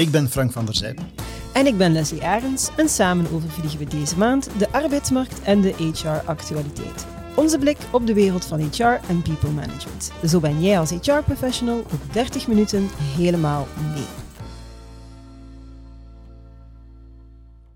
[0.00, 1.08] Ik ben Frank van der Zijden.
[1.52, 5.74] En ik ben Leslie Arends en samen overvliegen we deze maand de arbeidsmarkt en de
[5.78, 7.06] HR-actualiteit.
[7.36, 10.12] Onze blik op de wereld van HR en people management.
[10.26, 14.19] Zo ben jij als HR-professional op 30 minuten helemaal mee.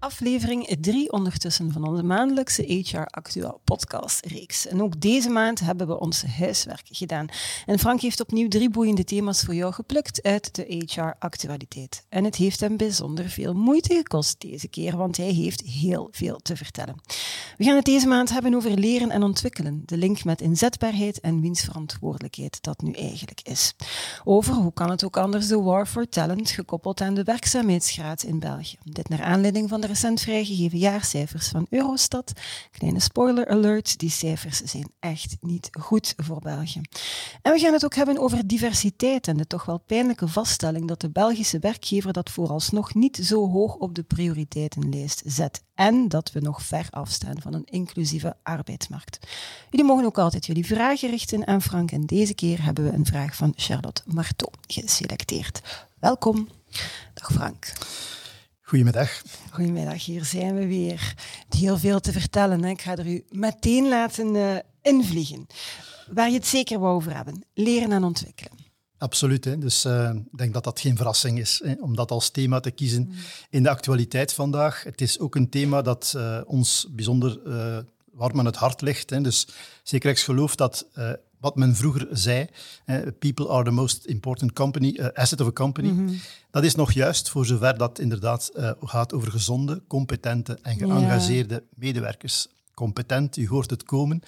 [0.05, 4.67] Aflevering 3 ondertussen van onze maandelijkse HR Actueel podcast-reeks.
[4.67, 7.27] En ook deze maand hebben we ons huiswerk gedaan.
[7.67, 12.05] En Frank heeft opnieuw drie boeiende thema's voor jou geplukt uit de HR-actualiteit.
[12.09, 16.39] En het heeft hem bijzonder veel moeite gekost deze keer, want hij heeft heel veel
[16.43, 16.97] te vertellen.
[17.57, 21.41] We gaan het deze maand hebben over leren en ontwikkelen, de link met inzetbaarheid en
[21.41, 23.75] wiens verantwoordelijkheid dat nu eigenlijk is.
[24.25, 28.39] Over hoe kan het ook anders de war for talent gekoppeld aan de werkzaamheidsgraad in
[28.39, 28.77] België.
[28.83, 32.33] Dit naar aanleiding van de recent vrijgegeven jaarcijfers van Eurostat.
[32.71, 36.81] Kleine spoiler alert, die cijfers zijn echt niet goed voor België.
[37.43, 41.01] En we gaan het ook hebben over diversiteit en de toch wel pijnlijke vaststelling dat
[41.01, 45.63] de Belgische werkgever dat vooralsnog niet zo hoog op de prioriteitenlijst zet.
[45.75, 49.19] En dat we nog ver afstaan van een inclusieve arbeidsmarkt.
[49.71, 53.07] Jullie mogen ook altijd jullie vragen richten aan Frank en deze keer hebben we een
[53.07, 55.87] vraag van Charlotte Marteau geselecteerd.
[55.99, 56.49] Welkom.
[57.15, 57.73] Dag Frank.
[58.75, 59.23] Goedemiddag.
[59.51, 61.15] Goedemiddag, hier zijn we weer.
[61.49, 62.63] Heel veel te vertellen.
[62.63, 62.71] Hè.
[62.71, 65.47] Ik ga er u meteen laten uh, invliegen.
[66.13, 67.45] Waar je het zeker wou over hebben.
[67.55, 68.59] Leren en ontwikkelen.
[68.99, 69.45] Absoluut.
[69.45, 69.59] Hè.
[69.59, 72.71] Dus uh, ik denk dat dat geen verrassing is hè, om dat als thema te
[72.71, 73.15] kiezen mm.
[73.51, 74.83] in de actualiteit vandaag.
[74.83, 77.41] Het is ook een thema dat uh, ons bijzonder
[78.15, 79.11] warm aan het hart ligt.
[79.11, 79.21] Hè.
[79.21, 79.49] Dus
[79.83, 80.87] zeker geloof dat
[81.45, 82.47] wat men vroeger zei,
[83.19, 85.89] people are the most important company, uh, asset of a company.
[85.89, 86.21] Mm -hmm.
[86.51, 91.55] Dat is nog juist voor zover dat inderdaad uh, gaat over gezonde, competente en geëngageerde
[91.55, 91.67] yeah.
[91.75, 92.47] medewerkers.
[92.75, 94.23] Competent, u hoort het komen,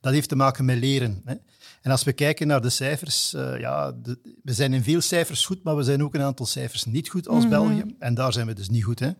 [0.00, 1.22] dat heeft te maken met leren.
[1.24, 1.34] Hè.
[1.82, 5.46] En als we kijken naar de cijfers, uh, ja, de, we zijn in veel cijfers
[5.46, 7.66] goed, maar we zijn ook een aantal cijfers niet goed als mm -hmm.
[7.66, 7.94] België.
[7.98, 8.98] En daar zijn we dus niet goed.
[8.98, 9.10] Hè.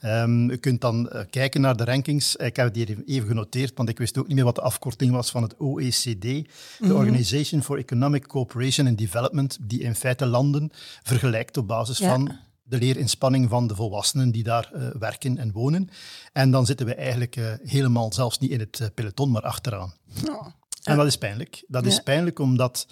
[0.00, 0.22] Ja.
[0.22, 2.36] Um, je kunt dan uh, kijken naar de rankings.
[2.36, 5.12] Ik heb het hier even genoteerd, want ik wist ook niet meer wat de afkorting
[5.12, 6.46] was van het OECD, de
[6.78, 6.96] mm -hmm.
[6.96, 10.70] Organization for Economic Cooperation and Development, die in feite landen
[11.02, 12.08] vergelijkt op basis ja.
[12.08, 15.88] van de leerinspanning van de volwassenen die daar uh, werken en wonen.
[16.32, 19.94] En dan zitten we eigenlijk uh, helemaal zelfs niet in het uh, peloton, maar achteraan.
[20.28, 20.46] Oh.
[20.82, 21.64] En dat is pijnlijk.
[21.68, 22.86] Dat is pijnlijk omdat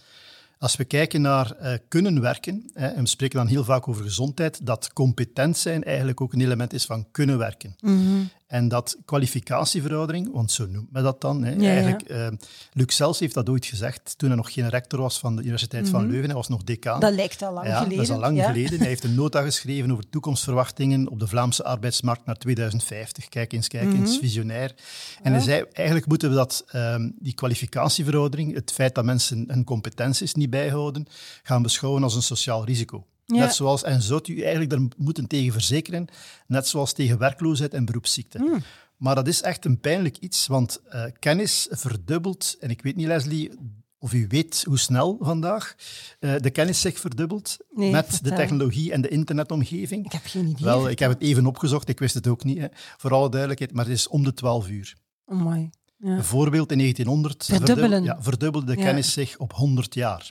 [0.58, 4.02] als we kijken naar uh, kunnen werken, hè, en we spreken dan heel vaak over
[4.02, 7.76] gezondheid, dat competent zijn eigenlijk ook een element is van kunnen werken.
[7.80, 8.30] Mm -hmm.
[8.50, 11.44] En dat kwalificatieveroudering, want zo noemt men dat dan.
[11.44, 12.30] Hè, ja, eigenlijk, ja.
[12.30, 12.36] Uh,
[12.72, 15.84] Luc Sels heeft dat ooit gezegd toen hij nog geen rector was van de Universiteit
[15.84, 16.00] mm -hmm.
[16.00, 16.26] van Leuven.
[16.26, 17.00] Hij was nog decaan.
[17.00, 17.96] Dat lijkt al lang ja, geleden.
[17.96, 18.78] Dat is al lang geleden.
[18.78, 23.28] Hij heeft een nota geschreven over toekomstverwachtingen op de Vlaamse arbeidsmarkt naar 2050.
[23.28, 24.20] Kijk eens, kijk eens, mm -hmm.
[24.20, 24.74] visionair.
[25.22, 29.64] En hij zei, eigenlijk moeten we dat, um, die kwalificatieveroudering, het feit dat mensen hun
[29.64, 31.06] competenties niet bijhouden,
[31.42, 33.06] gaan beschouwen als een sociaal risico.
[33.30, 33.38] Ja.
[33.38, 36.06] Net zoals, en zou u eigenlijk er moeten tegen verzekeren,
[36.46, 38.38] net zoals tegen werkloosheid en beroepsziekte.
[38.38, 38.62] Mm.
[38.96, 42.56] Maar dat is echt een pijnlijk iets, want uh, kennis verdubbelt.
[42.60, 43.50] En ik weet niet, Leslie,
[43.98, 45.74] of u weet hoe snel vandaag
[46.20, 50.04] uh, de kennis zich verdubbelt nee, met de technologie en de internetomgeving.
[50.04, 50.64] Ik heb geen idee.
[50.64, 52.66] Wel, ik heb het even opgezocht, ik wist het ook niet, hè,
[52.96, 54.96] voor alle duidelijkheid, maar het is om de 12 uur.
[55.24, 55.70] Oh my.
[55.96, 56.14] Ja.
[56.14, 58.02] Bijvoorbeeld in 1900 Verdubbelen.
[58.02, 60.30] ja, verdubbelde de kennis zich op 100 jaar.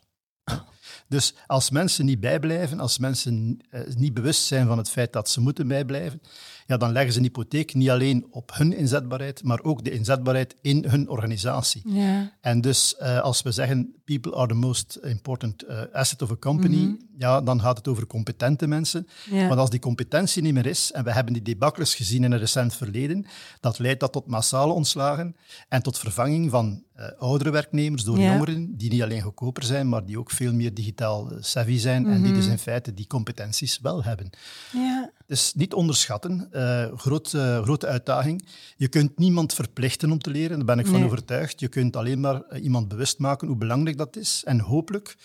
[1.09, 5.29] Dus als mensen niet bijblijven, als mensen uh, niet bewust zijn van het feit dat
[5.29, 6.21] ze moeten bijblijven,
[6.69, 10.55] ja, dan leggen ze een hypotheek niet alleen op hun inzetbaarheid, maar ook de inzetbaarheid
[10.61, 11.81] in hun organisatie.
[11.85, 12.31] Ja.
[12.41, 16.35] En dus uh, als we zeggen, people are the most important uh, asset of a
[16.35, 17.07] company, mm -hmm.
[17.17, 19.07] ja, dan gaat het over competente mensen.
[19.29, 19.47] Ja.
[19.47, 22.41] Want als die competentie niet meer is, en we hebben die debakkels gezien in het
[22.41, 23.25] recent verleden,
[23.59, 25.35] dat leidt dat tot massale ontslagen
[25.69, 28.31] en tot vervanging van uh, oudere werknemers door ja.
[28.31, 32.07] jongeren, die niet alleen goedkoper zijn, maar die ook veel meer digitaal savvy zijn mm
[32.07, 32.15] -hmm.
[32.15, 34.29] en die dus in feite die competenties wel hebben.
[34.71, 35.11] Ja.
[35.25, 36.49] Dus niet onderschatten.
[36.51, 38.47] Uh, groot, uh, grote uitdaging.
[38.77, 41.05] Je kunt niemand verplichten om te leren, daar ben ik van nee.
[41.05, 41.59] overtuigd.
[41.59, 44.41] Je kunt alleen maar iemand bewust maken hoe belangrijk dat is.
[44.45, 45.17] En hopelijk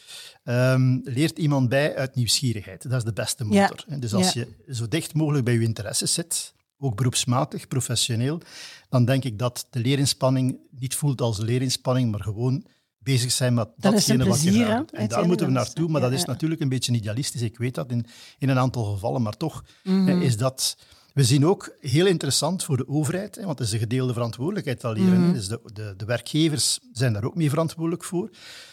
[0.44, 2.82] um, leert iemand bij uit nieuwsgierigheid.
[2.82, 3.84] Dat is de beste motor.
[3.86, 3.96] Ja.
[3.96, 8.40] Dus als je zo dicht mogelijk bij je interesses zit, ook beroepsmatig, professioneel,
[8.88, 12.64] dan denk ik dat de leerinspanning niet voelt als leerinspanning, maar gewoon
[12.98, 14.90] bezig zijn met datgene wat je gaat.
[14.90, 17.42] En daar moeten we naartoe, maar ja, dat is natuurlijk een beetje idealistisch.
[17.42, 18.06] Ik weet dat in,
[18.38, 20.22] in een aantal gevallen, maar toch mm -hmm.
[20.22, 20.76] is dat
[21.14, 24.84] We zien ook, heel interessant voor de overheid, hè, want het is een gedeelde verantwoordelijkheid
[24.84, 25.12] al hier.
[25.12, 25.32] Mhm.
[25.32, 28.30] Dus de, de, de werkgevers zijn daar ook mee verantwoordelijk voor.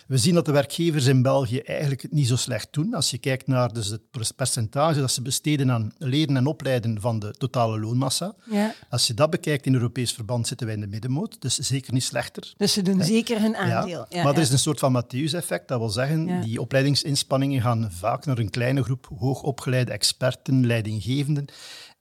[0.07, 2.93] We zien dat de werkgevers in België eigenlijk het niet zo slecht doen.
[2.93, 7.19] Als je kijkt naar dus het percentage dat ze besteden aan leren en opleiden van
[7.19, 8.35] de totale loonmassa.
[8.49, 8.73] Ja.
[8.89, 11.41] Als je dat bekijkt in Europees verband, zitten wij in de middenmoot.
[11.41, 12.53] Dus zeker niet slechter.
[12.57, 13.99] Dus ze doen zeker hun aandeel.
[13.99, 15.67] Ja, Ja, maar er is een soort van Matthäus-effect.
[15.67, 21.45] Dat wil zeggen, die opleidingsinspanningen gaan vaak naar een kleine groep hoogopgeleide experten, leidinggevenden,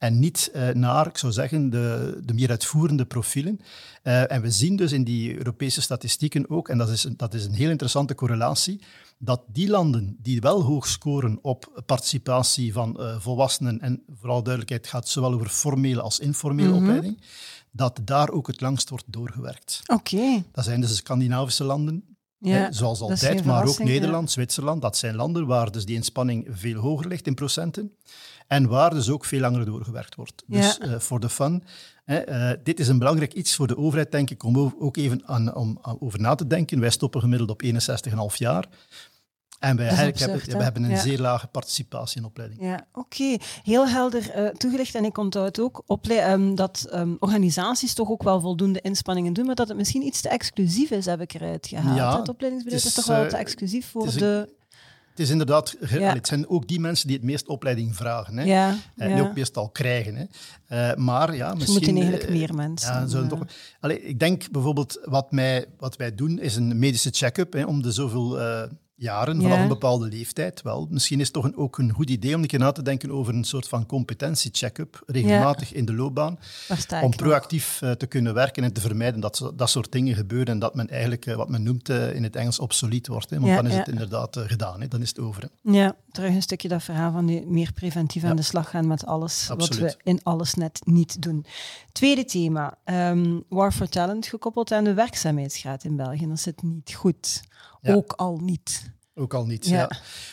[0.01, 3.59] en niet eh, naar, ik zou zeggen, de, de meer uitvoerende profielen.
[4.03, 7.33] Eh, en we zien dus in die Europese statistieken ook, en dat is, een- dat
[7.33, 8.81] is een heel interessante correlatie,
[9.17, 14.87] dat die landen die wel hoog scoren op participatie van eh, volwassenen, en vooral duidelijkheid
[14.87, 16.77] gaat zowel over formele als informele Mhm.
[16.77, 17.21] opleiding,
[17.71, 19.81] dat daar ook het langst wordt doorgewerkt.
[19.85, 20.43] Oké.
[20.51, 22.03] Dat zijn dus de Scandinavische landen,
[22.43, 23.83] Ja, zoals altijd, maar ook ja.
[23.83, 27.91] Nederland, Zwitserland, dat zijn landen waar dus die inspanning veel hoger ligt in procenten
[28.47, 30.43] en waar dus ook veel langer doorgewerkt wordt.
[30.47, 30.85] Dus Ja.
[30.87, 31.63] eh, voor de fun,
[32.05, 35.21] hè, eh, dit is een belangrijk iets voor de overheid, denk ik, om ook even
[35.25, 36.79] aan, om, aan over na te denken.
[36.79, 38.67] Wij stoppen gemiddeld op 61,5 jaar.
[39.61, 40.97] En wij, Dat absurd, we hebben een Ja.
[40.99, 42.61] zeer lage participatie in opleiding.
[42.61, 43.37] Ja, oké.
[43.63, 44.95] Heel helder eh, toegelicht.
[44.95, 49.45] En ik onthoud ook ople- ehm, dat ehm, organisaties toch ook wel voldoende inspanningen doen,
[49.45, 51.97] maar dat het misschien iets te exclusief is, heb ik eruit gehaald.
[51.97, 54.59] Ja, het opleidingsbeleid het is, toch wel eh, te exclusief voor is de...
[55.09, 56.13] Het is inderdaad, Ja.
[56.13, 58.37] het zijn ook die mensen die het meest opleiding vragen.
[58.37, 58.43] Hè.
[58.43, 59.15] Ja, En ja.
[59.15, 60.15] die ook meestal krijgen.
[60.15, 60.25] Hè.
[60.91, 61.73] Eh, maar ja, misschien...
[61.73, 62.93] moeten eigenlijk eh, meer mensen.
[63.09, 63.39] Ja, eh, toch,
[63.79, 67.81] Allee, ik denk bijvoorbeeld, wat, mij, wat wij doen, is een medische check-up hè, om
[67.81, 68.61] de zoveel eh,
[69.01, 69.41] jaren, Ja.
[69.41, 70.61] vanaf een bepaalde leeftijd.
[70.61, 72.81] Wel, misschien is het toch een, ook een goed idee om een keer na te
[72.81, 76.39] denken over een soort van competentie-check-up, regelmatig in de loopbaan,
[77.01, 80.47] om proactief eh, te kunnen werken en te vermijden dat zo- dat soort dingen gebeuren
[80.53, 83.29] en dat men eigenlijk, eh, wat men noemt eh, in het Engels, obsolet wordt.
[83.29, 85.41] Hè, want Ja, dan is het inderdaad gedaan, hè, dan is het over.
[85.63, 85.71] Hè.
[85.71, 89.05] Ja, terug een stukje dat verhaal van die meer preventief aan de slag gaan met
[89.05, 91.45] alles wat we in alles net niet doen.
[91.91, 96.27] Tweede thema, ehm, War for Talent gekoppeld aan de werkzaamheidsgraad in België.
[96.27, 97.41] Dat zit niet goed.
[97.81, 97.93] Ja.
[97.93, 98.89] Ook al niet.
[99.15, 99.67] Ook al niet.
[99.67, 99.77] Ja.
[99.77, 99.89] Ja.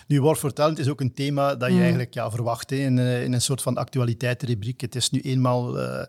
[0.07, 1.81] Nu, War for Talent is ook een thema dat je Mm.
[1.81, 4.81] eigenlijk ja, verwacht hè, in, eh, in een soort van actualiteitenrubriek.
[4.81, 6.05] Het is nu eenmaal eh,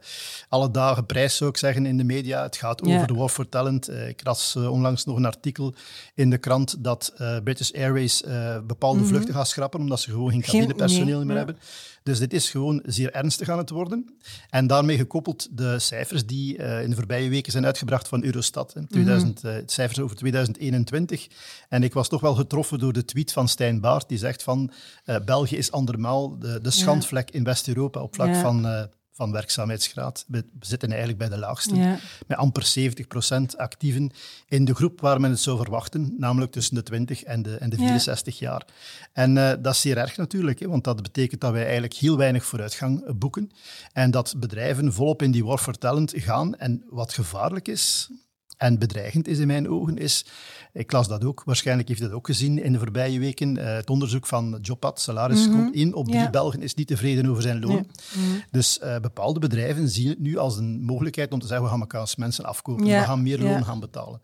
[0.49, 2.43] alle dagen prijs, zou ik zeggen, in de media.
[2.43, 3.87] Het gaat over de War for Talent.
[3.87, 5.73] Eh, ik las onlangs nog een artikel
[6.15, 7.13] in de krant dat
[7.43, 8.23] British Airways
[8.67, 9.07] bepaalde Mhm.
[9.07, 11.57] vluchten gaat schrappen omdat ze gewoon geen cabinepersoneel nee, meer hebben.
[12.03, 14.17] Dus dit is gewoon zeer ernstig aan het worden.
[14.49, 18.73] En daarmee gekoppeld de cijfers die eh, in de voorbije weken zijn uitgebracht van Eurostat.
[18.73, 18.87] hè.
[18.87, 21.27] 2000, eh, het cijfers over 2021.
[21.69, 24.71] En ik was toch wel getroffen door de tweet van Stijn Baart, die zegt van
[25.03, 28.41] eh, België is andermaal de, de schandvlek in West-Europa op vlak Ja.
[28.41, 28.83] van, eh,
[29.19, 30.25] van werkzaamheidsgraad.
[30.27, 31.99] We, zitten eigenlijk bij de laagste Ja.
[32.27, 34.11] met amper 70% actieven
[34.47, 37.69] in de groep waar men het zou verwachten, namelijk tussen de 20 en de, en
[37.69, 37.87] de Ja.
[37.87, 38.65] 64 jaar.
[39.13, 42.17] En eh, dat is zeer erg natuurlijk, hè, want dat betekent dat wij eigenlijk heel
[42.17, 43.51] weinig vooruitgang eh, boeken
[43.93, 46.55] en dat bedrijven volop in die war for talent gaan.
[46.55, 48.09] En wat gevaarlijk is,
[48.59, 50.25] en bedreigend is in mijn ogen, is,
[50.73, 53.89] ik las dat ook, waarschijnlijk heeft dat ook gezien in de voorbije weken, eh, het
[53.89, 55.57] onderzoek van Jobpad, Salaris, Mhm.
[55.57, 56.29] komt in op drie Ja.
[56.29, 57.71] Belgen is niet tevreden over zijn loon.
[57.71, 57.85] Nee.
[58.13, 58.39] Mhm.
[58.51, 61.79] Dus eh, bepaalde bedrijven zien het nu als een mogelijkheid om te zeggen, we gaan
[61.81, 64.21] elkaar als mensen afkopen, Ja, we gaan meer loon gaan betalen.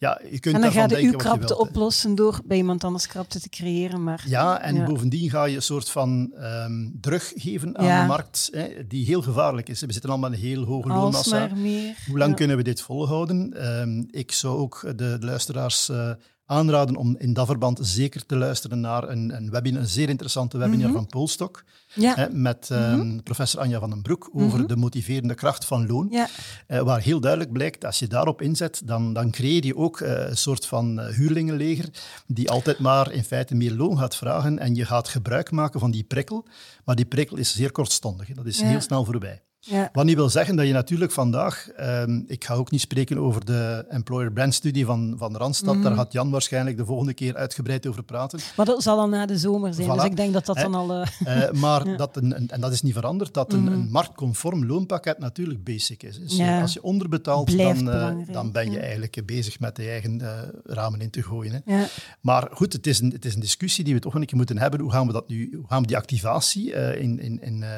[0.00, 3.06] Ja, je kunt En dan ga je uw krapte wilt, oplossen door bij iemand anders
[3.06, 4.02] krapte te creëren.
[4.04, 4.84] Maar Ja, en Ja.
[4.84, 8.00] bovendien ga je een soort van ehm, drug geven aan Ja.
[8.00, 9.80] de markt, hè, die heel gevaarlijk is.
[9.80, 11.40] We zitten allemaal met een heel hoge loonmassa.
[11.40, 11.94] alsmaar meer.
[12.06, 12.36] Hoe lang Ja.
[12.36, 13.52] kunnen we dit volhouden?
[13.54, 16.10] Ehm, ik zou ook de, de luisteraars eh,
[16.48, 20.58] aanraden om in dat verband zeker te luisteren naar een, een, webinar, een zeer interessante
[20.58, 20.96] webinar Mhm.
[20.96, 21.64] van Polstok
[21.94, 22.14] Ja.
[22.14, 24.66] hè, met ehm, professor Anja van den Broek over Mhm.
[24.68, 26.06] de motiverende kracht van loon.
[26.10, 26.28] Ja.
[26.66, 30.28] Eh, waar heel duidelijk blijkt, als je daarop inzet, dan, dan creëer je ook eh,
[30.28, 31.88] een soort van eh, huurlingenleger
[32.26, 35.90] die altijd maar in feite meer loon gaat vragen en je gaat gebruik maken van
[35.90, 36.44] die prikkel.
[36.84, 38.34] Maar die prikkel is zeer kortstondig, hè.
[38.34, 38.66] dat is Ja.
[38.66, 39.42] heel snel voorbij.
[39.68, 39.88] Ja.
[39.92, 43.44] Wat niet wil zeggen dat je natuurlijk vandaag, ehm, ik ga ook niet spreken over
[43.44, 45.82] de employer brand studie van, van Randstad, Mhm.
[45.82, 48.38] daar gaat Jan waarschijnlijk de volgende keer uitgebreid over praten.
[48.56, 49.88] Maar dat zal al na de zomer zijn.
[49.88, 49.94] Voilà.
[49.94, 50.62] Dus ik denk dat dat Hè?
[50.62, 50.92] dan al...
[50.92, 51.06] eh,
[51.44, 53.72] Eh, maar dat een, en dat is niet veranderd, dat een, Mhm.
[53.72, 56.18] een marktconform loonpakket natuurlijk basic is.
[56.18, 56.56] Dus Ja.
[56.56, 60.20] eh, als je onderbetaalt, dan, eh, dan ben je eigenlijk eh, bezig met je eigen
[60.20, 61.62] eh, ramen in te gooien.
[61.64, 61.84] Hè.
[62.20, 64.58] Maar goed, het is, een, het is een discussie die we toch een keer moeten
[64.58, 64.80] hebben.
[64.80, 67.68] Hoe gaan we dat nu, hoe gaan we die activatie eh, in, in, in eh,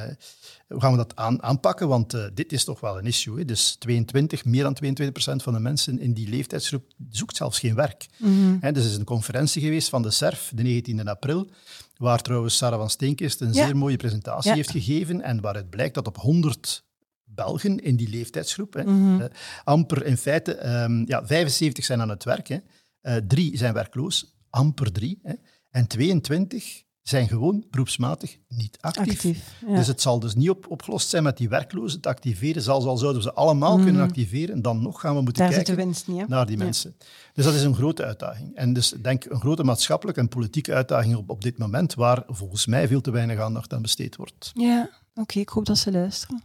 [0.72, 1.88] hoe gaan we dat aan, aanpakken?
[1.88, 3.38] Want eh, dit is toch wel een issue.
[3.38, 3.44] Hè?
[3.44, 7.74] Dus 22, meer dan 22 procent van de mensen in die leeftijdsgroep zoekt zelfs geen
[7.74, 8.06] werk.
[8.60, 11.48] Hè, dus er is een conferentie geweest van de SERF, de 19e april,
[11.96, 13.64] waar trouwens Sarah van Steenkist een Ja.
[13.66, 14.56] zeer mooie presentatie Ja.
[14.56, 16.84] heeft gegeven en waaruit blijkt dat op 100
[17.24, 19.20] Belgen in die leeftijdsgroep, hè, Mhm.
[19.20, 19.26] eh,
[19.64, 22.56] amper in feite, ehm, ja, 75 zijn aan het werk, hè,
[23.00, 25.32] eh, drie zijn werkloos, amper drie, hè,
[25.70, 29.12] en 22 zijn gewoon beroepsmatig niet actief.
[29.12, 29.74] Actief, ja.
[29.76, 32.62] Dus het zal dus niet op, opgelost zijn met die werklozen te activeren.
[32.62, 35.52] Zelfs al zouden we ze allemaal kunnen activeren, dan nog gaan we moeten Mhm.
[35.52, 36.64] Daar kijken winst naar die Ja.
[36.64, 36.94] mensen.
[37.34, 38.56] Dus dat is een grote uitdaging.
[38.56, 42.22] En dus ik denk een grote maatschappelijke en politieke uitdaging op, op dit moment, waar
[42.26, 44.50] volgens mij veel te weinig aandacht aan besteed wordt.
[44.54, 45.38] Ja, oké.
[45.38, 46.42] ik hoop dat ze luisteren.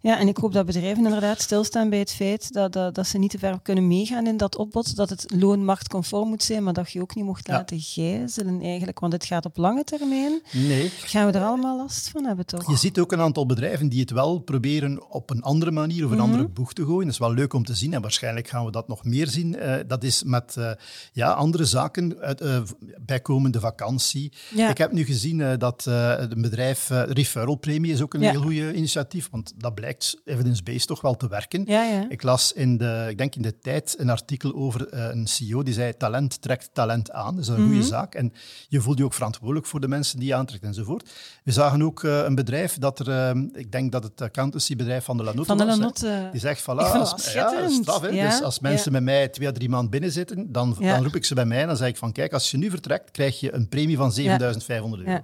[0.00, 3.18] Ja, en ik hoop dat bedrijven inderdaad stilstaan bij het feit dat, dat, dat ze
[3.18, 6.90] niet te ver kunnen meegaan in dat opbod, dat het loonmarktconform moet zijn, maar dat
[6.92, 7.52] je ook niet mocht Ja.
[7.54, 10.42] laten gijzelen eigenlijk, want het gaat op lange termijn.
[10.52, 12.70] Nee, Gaan we er allemaal last van hebben, toch?
[12.70, 16.10] Je ziet ook een aantal bedrijven die het wel proberen op een andere manier of
[16.10, 16.26] een Mhm.
[16.26, 17.04] andere boeg te gooien.
[17.04, 19.56] Dat is wel leuk om te zien en waarschijnlijk gaan we dat nog meer zien.
[19.56, 20.70] Eh, dat is met eh,
[21.12, 22.62] ja, andere zaken, uit, eh,
[23.00, 24.32] bijkomende vakantie.
[24.54, 24.70] Ja.
[24.70, 28.20] Ik heb nu gezien eh, dat eh een bedrijf, eh Referral Premie is ook een
[28.20, 28.30] Ja.
[28.30, 31.62] heel goed initiatief, want dat blijkt evidence-based toch wel te werken.
[31.66, 32.06] Ja, ja.
[32.08, 35.62] Ik las in de, ik denk in de tijd een artikel over eh, een CEO
[35.62, 37.34] die zei talent trekt talent aan.
[37.34, 37.66] Dat is een Mhm.
[37.66, 38.14] goede zaak.
[38.14, 38.32] En
[38.68, 41.10] je voelt je ook verantwoordelijk voor de mensen die je aantrekt enzovoort.
[41.44, 45.16] We zagen ook eh, een bedrijf dat er, eh, ik denk dat het accountancybedrijf van
[45.16, 45.64] de Lanotte Van de.
[45.64, 46.28] Lanotte.
[46.32, 46.64] Die zegt, voilà,
[47.00, 50.76] als, ja, straf, Dus als mensen bij mij twee à drie maanden binnen zitten, dan,
[50.80, 52.70] dan roep ik ze bij mij en dan zeg ik van, kijk, als je nu
[52.70, 55.20] vertrekt, krijg je een premie van 7500 euro.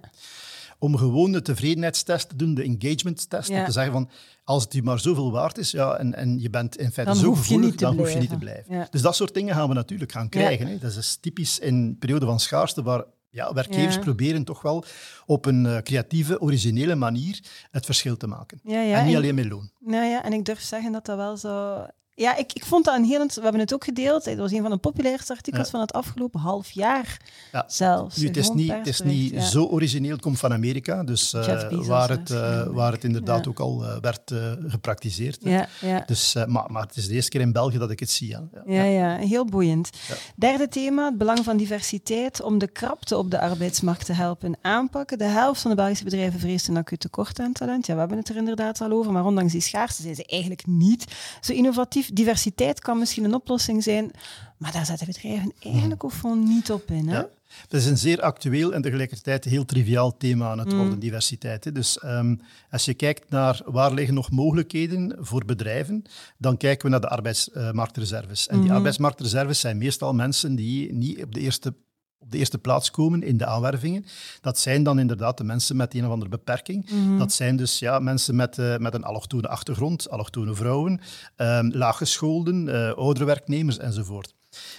[0.82, 3.58] Om gewoon de tevredenheidstest te doen, de engagement-test, Ja.
[3.58, 4.10] om te zeggen van,
[4.44, 7.20] als het u maar zoveel waard is ja, en, en je bent in feite Dan
[7.22, 8.86] zo gevoelig, dan hoef je niet te blijven.
[8.90, 10.66] Dus dat soort dingen gaan we natuurlijk gaan krijgen.
[10.66, 10.78] Hè.
[10.78, 14.00] Dat is typisch in periode van schaarste, waar ja, werkgevers Ja.
[14.00, 14.84] proberen toch wel
[15.26, 18.60] op een eh, creatieve, originele manier het verschil te maken.
[18.62, 19.70] Ja, ja, en niet en- alleen met loon.
[19.78, 21.84] Nou ja, en ik durf zeggen dat dat wel zo...
[22.20, 23.26] Ja, ik, ik vond dat een heel...
[23.26, 24.24] We hebben het ook gedeeld.
[24.24, 25.70] Het was een van de populairste artikels Ja.
[25.70, 27.20] van het afgelopen half jaar
[27.52, 27.64] Ja.
[27.66, 28.16] zelfs.
[28.16, 29.40] Nu, het is niet, het is niet ja.
[29.40, 33.58] zo origineel, het komt van Amerika, dus Bezos, waar, het, eh, waar het inderdaad ook
[33.60, 34.34] al eh, werd
[34.66, 35.44] gepraktiseerd.
[35.44, 35.50] hè.
[35.50, 36.02] Ja, ja.
[36.06, 38.36] Dus, maar, maar het is de eerste keer in België dat ik het zie.
[38.66, 39.90] Ja, ja, heel boeiend.
[40.36, 45.18] Derde thema, het belang van diversiteit om de krapte op de arbeidsmarkt te helpen aanpakken.
[45.18, 47.86] De helft van de Belgische bedrijven vreest een acuut tekort aan talent.
[47.86, 50.66] Ja, we hebben het er inderdaad al over, maar ondanks die schaarste zijn ze eigenlijk
[50.66, 51.04] niet
[51.40, 52.09] zo innovatief.
[52.14, 54.10] Diversiteit kan misschien een oplossing zijn,
[54.56, 57.08] maar daar zetten bedrijven eigenlijk ook gewoon niet op in.
[57.08, 57.16] Hè?
[57.16, 57.28] Ja.
[57.62, 60.78] Het is een zeer actueel en tegelijkertijd heel triviaal thema aan het Mm.
[60.78, 61.64] worden, diversiteit.
[61.64, 61.72] hè.
[61.72, 62.36] Dus ehm,
[62.70, 66.02] als je kijkt naar waar liggen nog mogelijkheden voor bedrijven,
[66.38, 68.46] dan kijken we naar de arbeidsmarktreserves.
[68.48, 68.64] En Mhm.
[68.64, 71.74] die arbeidsmarktreserves zijn meestal mensen die niet op de eerste
[72.20, 74.04] op de eerste plaats komen in de aanwervingen.
[74.40, 76.90] Dat zijn dan inderdaad de mensen met een of andere beperking.
[76.90, 77.18] Mhm.
[77.18, 81.00] Dat zijn dus ja, mensen met, eh, met een allochtone achtergrond, allochtone vrouwen,
[81.36, 84.34] ehm laaggescholden, eh oudere werknemers enzovoort.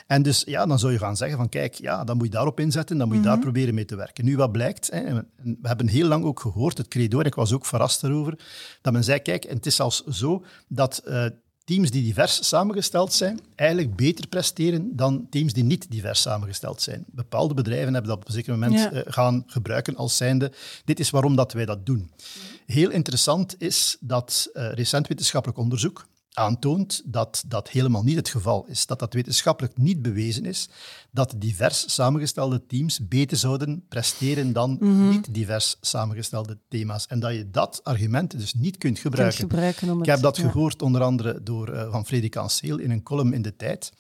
[0.07, 2.60] En dus ja, dan zou je gaan zeggen van kijk, ja, dan moet je daarop
[2.60, 4.25] inzetten, dan moet je daar proberen mee te werken.
[4.25, 7.36] Nu, wat blijkt, hè, en we hebben heel lang ook gehoord, het credo, en ik
[7.36, 8.39] was ook verrast daarover,
[8.81, 11.25] dat men zei, kijk, en het is zelfs zo dat eh,
[11.71, 17.05] teams die divers samengesteld zijn, eigenlijk beter presteren dan teams die niet divers samengesteld zijn.
[17.07, 18.91] Bepaalde bedrijven hebben dat op een zeker moment Ja.
[18.91, 20.51] eh, gaan gebruiken als zijnde,
[20.85, 22.11] dit is waarom dat wij dat doen.
[22.65, 28.65] Heel interessant is dat eh, recent wetenschappelijk onderzoek aantoont dat dat helemaal niet het geval
[28.67, 28.85] is.
[28.85, 30.69] Dat dat wetenschappelijk niet bewezen is
[31.11, 34.77] dat divers samengestelde teams beter zouden presteren dan
[35.09, 37.07] niet divers samengestelde thema's.
[37.07, 40.00] En dat je dat argument dus niet kunt Kunt gebruiken.
[40.00, 40.50] Ik heb dat ja.
[40.50, 43.91] gehoord onder andere door, eh, van Frederik Anseel in een column in De Tijd.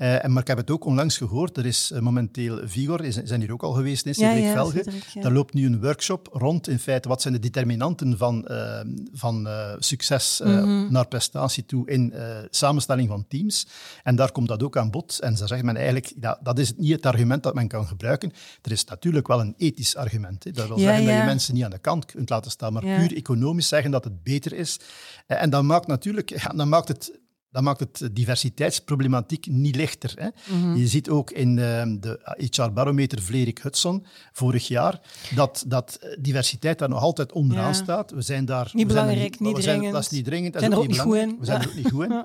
[0.00, 1.56] En maar ik heb het ook onlangs gehoord.
[1.56, 4.84] Er is eh, momenteel Vigor, is, zijn hier ook al geweest in Cedric ja, Velge.
[5.14, 5.22] Ja.
[5.22, 8.80] Daar loopt nu een workshop rond in feite wat zijn de determinanten van, eh,
[9.12, 10.92] van succes Mhm.
[10.92, 12.14] naar prestatie toe in
[12.50, 13.66] samenstelling van teams.
[14.02, 15.18] En daar komt dat ook aan bod.
[15.18, 18.32] En ze zegt men eigenlijk, ja, dat is niet het argument dat men kan gebruiken.
[18.62, 20.44] Er is natuurlijk wel een ethisch argument.
[20.44, 20.50] Hè.
[20.50, 23.16] Dat wil zeggen dat je mensen niet aan de kant kunt laten staan, maar puur
[23.16, 24.80] economisch zeggen dat het beter is.
[25.26, 27.19] En dan maakt natuurlijk, ja, dan maakt het
[27.50, 30.12] dan maakt het diversiteitsproblematiek niet lichter.
[30.14, 30.54] Hè.
[30.56, 30.76] Mhm.
[30.76, 35.00] Je ziet ook in eh, de HR-barometer Vlerik Hudson vorig jaar
[35.34, 37.72] dat, dat diversiteit daar nog altijd onderaan Ja.
[37.72, 38.10] staat.
[38.10, 38.70] We zijn daar...
[38.72, 39.92] Niet belangrijk, niet we zijn- dringend.
[39.94, 40.52] Dat is niet dringend.
[40.52, 41.36] dat Zijn er ook niet goed in.
[41.38, 42.24] We zijn er ook niet goed in.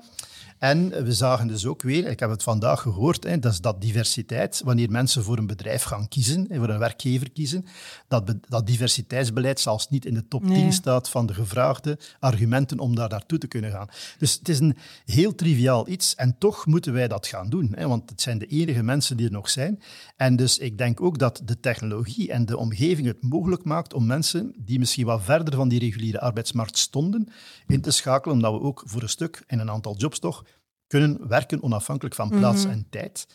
[0.58, 3.80] En we zagen dus ook weer, ik heb het vandaag gehoord, hè, dat is dat
[3.80, 7.64] diversiteit, wanneer mensen voor een bedrijf gaan kiezen, voor een werkgever kiezen,
[8.08, 10.72] dat, dat diversiteitsbeleid zelfs niet in de top 10 Nee.
[10.72, 13.88] staat van de gevraagde argumenten om daar naartoe te kunnen gaan.
[14.18, 17.88] Dus het is een heel triviaal iets en toch moeten wij dat gaan doen, hè,
[17.88, 19.82] want het zijn de enige mensen die er nog zijn.
[20.16, 24.06] En dus ik denk ook dat de technologie en de omgeving het mogelijk maakt om
[24.06, 27.28] mensen die misschien wat verder van die reguliere arbeidsmarkt stonden,
[27.66, 30.44] in te schakelen, omdat we ook voor een stuk in een aantal jobs toch
[30.86, 32.72] kunnen werken onafhankelijk van plaats Mhm.
[32.72, 33.26] en tijd.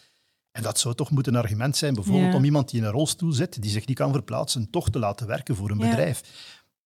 [0.52, 2.38] En dat zou toch moeten een argument zijn, bijvoorbeeld Ja.
[2.38, 5.28] om iemand die in een rolstoel zit, die zich niet kan verplaatsen, toch te laten
[5.28, 5.90] werken voor een Ja.
[5.90, 6.22] bedrijf.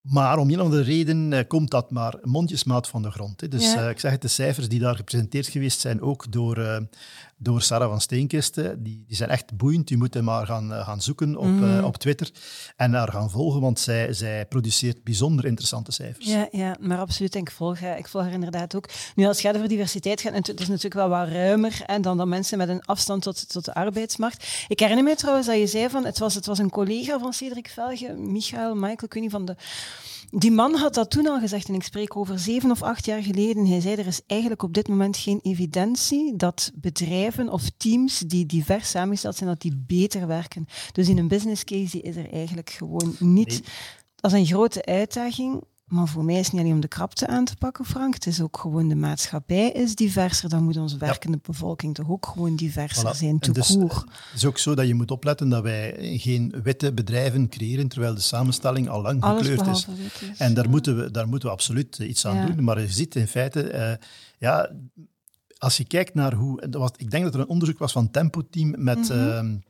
[0.08, 3.40] Maar om een of andere reden uh, komt dat maar mondjesmaat van de grond.
[3.40, 3.48] Hè.
[3.48, 3.82] Dus ja.
[3.82, 6.76] uh, ik zeg het, de cijfers die daar gepresenteerd geweest zijn, ook door, uh,
[7.36, 9.90] door Sarah van Steenkisten, die, die zijn echt boeiend.
[9.90, 11.84] U moet hem maar gaan, gaan zoeken op, mm.
[11.84, 12.30] op Twitter
[12.76, 16.26] en haar gaan volgen, want zij, zij produceert bijzonder interessante cijfers.
[16.26, 17.34] Ja, ja maar absoluut.
[17.34, 18.88] En ik volg, ik volg haar inderdaad ook.
[19.14, 22.16] Nu, als het gaat over diversiteit, gaat het is natuurlijk wel wat ruimer en dan,
[22.16, 24.64] dan mensen met een afstand tot, tot de arbeidsmarkt.
[24.68, 27.32] Ik herinner me trouwens dat je zei van, het was, het was een collega van
[27.32, 29.56] Cedric Velge, Michael, Michael, ik weet niet, van de
[30.38, 33.22] die man had dat toen al gezegd, en ik spreek over zeven of acht jaar
[33.22, 33.66] geleden.
[33.66, 38.46] Hij zei, er is eigenlijk op dit moment geen evidentie dat bedrijven of teams die
[38.46, 40.66] divers samengesteld zijn, dat die beter werken.
[40.92, 43.48] Dus in een business case is er eigenlijk gewoon niet...
[43.48, 43.62] Nee.
[44.16, 45.62] Dat is een grote uitdaging.
[45.86, 48.14] Maar voor mij is het niet alleen om de krapte aan te pakken, Frank.
[48.14, 50.48] Het is ook gewoon de maatschappij is diverser.
[50.48, 54.58] Dan moet onze werkende bevolking toch ook gewoon diverser zijn, te dus, Het is ook
[54.58, 59.02] zo dat je moet opletten dat wij geen witte bedrijven creëren, terwijl de samenstelling al
[59.02, 59.86] lang gekleurd is.
[60.20, 60.38] is.
[60.38, 62.64] En daar, moeten we, daar moeten we absoluut iets aan doen.
[62.64, 64.06] Maar je ziet in feite, uh,
[64.38, 64.70] ja,
[65.58, 66.66] als je kijkt naar hoe...
[66.70, 68.98] Was, ik denk dat er een onderzoek was van Tempo Team met...
[68.98, 69.64] Mm -hmm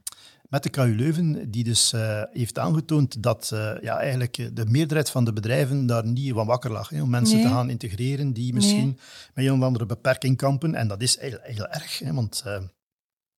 [0.48, 5.10] met de KU Leuven, die dus uh, heeft aangetoond dat uh, ja, eigenlijk de meerderheid
[5.10, 6.88] van de bedrijven daar niet van wakker lag.
[6.88, 7.44] Hè, om mensen nee.
[7.46, 8.98] te gaan integreren die misschien nee.
[9.34, 10.74] met een of andere beperking kampen.
[10.74, 12.44] En dat is heel, heel erg, hè, want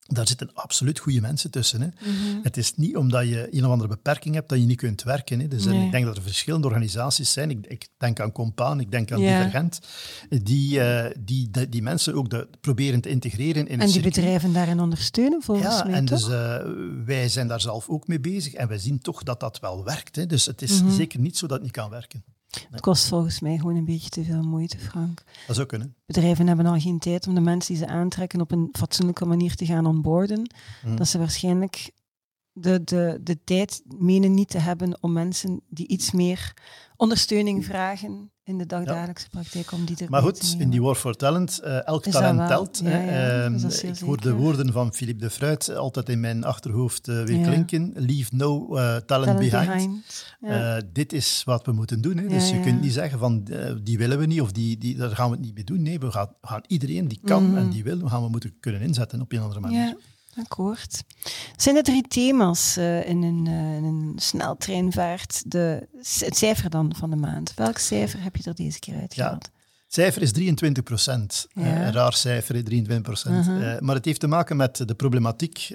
[0.08, 1.80] daar zitten absoluut goede mensen tussen.
[1.80, 1.86] Hè.
[1.86, 2.40] Mm -hmm.
[2.42, 5.40] Het is niet omdat je een of andere beperking hebt dat je niet kunt werken.
[5.40, 5.48] Hè.
[5.48, 5.84] Dus nee.
[5.84, 7.50] ik denk dat er verschillende organisaties zijn.
[7.50, 9.18] Ik, ik denk aan Compaan, ik denk aan.
[9.18, 9.80] Divergent,
[10.28, 14.52] die, uh, die, die, die, mensen ook de, proberen te integreren in En die bedrijven
[14.52, 16.18] daarin ondersteunen, volgens ja, mij, en toch?
[16.18, 16.56] dus uh,
[17.04, 20.16] wij zijn daar zelf ook mee bezig en wij zien toch dat dat wel werkt.
[20.16, 20.26] Hè.
[20.26, 20.96] Dus het is mm -hmm.
[20.96, 22.24] zeker niet zo dat het niet kan werken.
[22.70, 25.22] Het kost volgens mij gewoon een beetje te veel moeite, Frank.
[25.46, 25.94] Dat zou kunnen.
[26.06, 29.54] Bedrijven hebben al geen tijd om de mensen die ze aantrekken op een fatsoenlijke manier
[29.54, 30.50] te gaan onboarden.
[30.84, 30.96] Mm.
[30.96, 31.90] Dat ze waarschijnlijk
[32.52, 36.54] de, de, de tijd menen niet te hebben om mensen die iets meer
[36.96, 39.40] ondersteuning vragen in de dagdagelijkse ja.
[39.40, 42.48] praktijk om die te Maar goed, in die War for Talent, uh, elk is talent
[42.48, 42.80] telt.
[42.84, 47.08] Ja, ja, uh, ik hoor de woorden van Philippe de Fruit altijd in mijn achterhoofd
[47.08, 47.92] uh, weer klinken.
[47.94, 50.04] Leave no talent, talent, behind.
[50.40, 50.94] behind.
[50.94, 52.16] dit is wat we moeten doen.
[52.16, 52.28] Hè.
[52.28, 53.44] Dus je kunt niet zeggen van
[53.82, 55.82] die willen we niet of die, die, daar gaan we het niet mee doen.
[55.82, 57.56] Nee, we gaan, gaan iedereen die kan mm.
[57.56, 59.96] en die wil, gaan we moeten kunnen inzetten op een andere manier.
[60.38, 61.04] Akkoord.
[61.56, 65.42] Zijn er drie thema's uh, in, een, uh, in een sneltreinvaart?
[65.50, 67.52] De, het cijfer dan van de maand.
[67.54, 69.48] Welk cijfer heb je er deze keer uitgehaald?
[69.52, 69.56] Ja.
[69.84, 71.46] Het cijfer is 23 procent.
[71.52, 71.62] Ja.
[71.62, 73.46] Uh, een raar cijfer, 23 procent.
[73.46, 73.60] -huh.
[73.60, 75.72] uh, maar het heeft te maken met de problematiek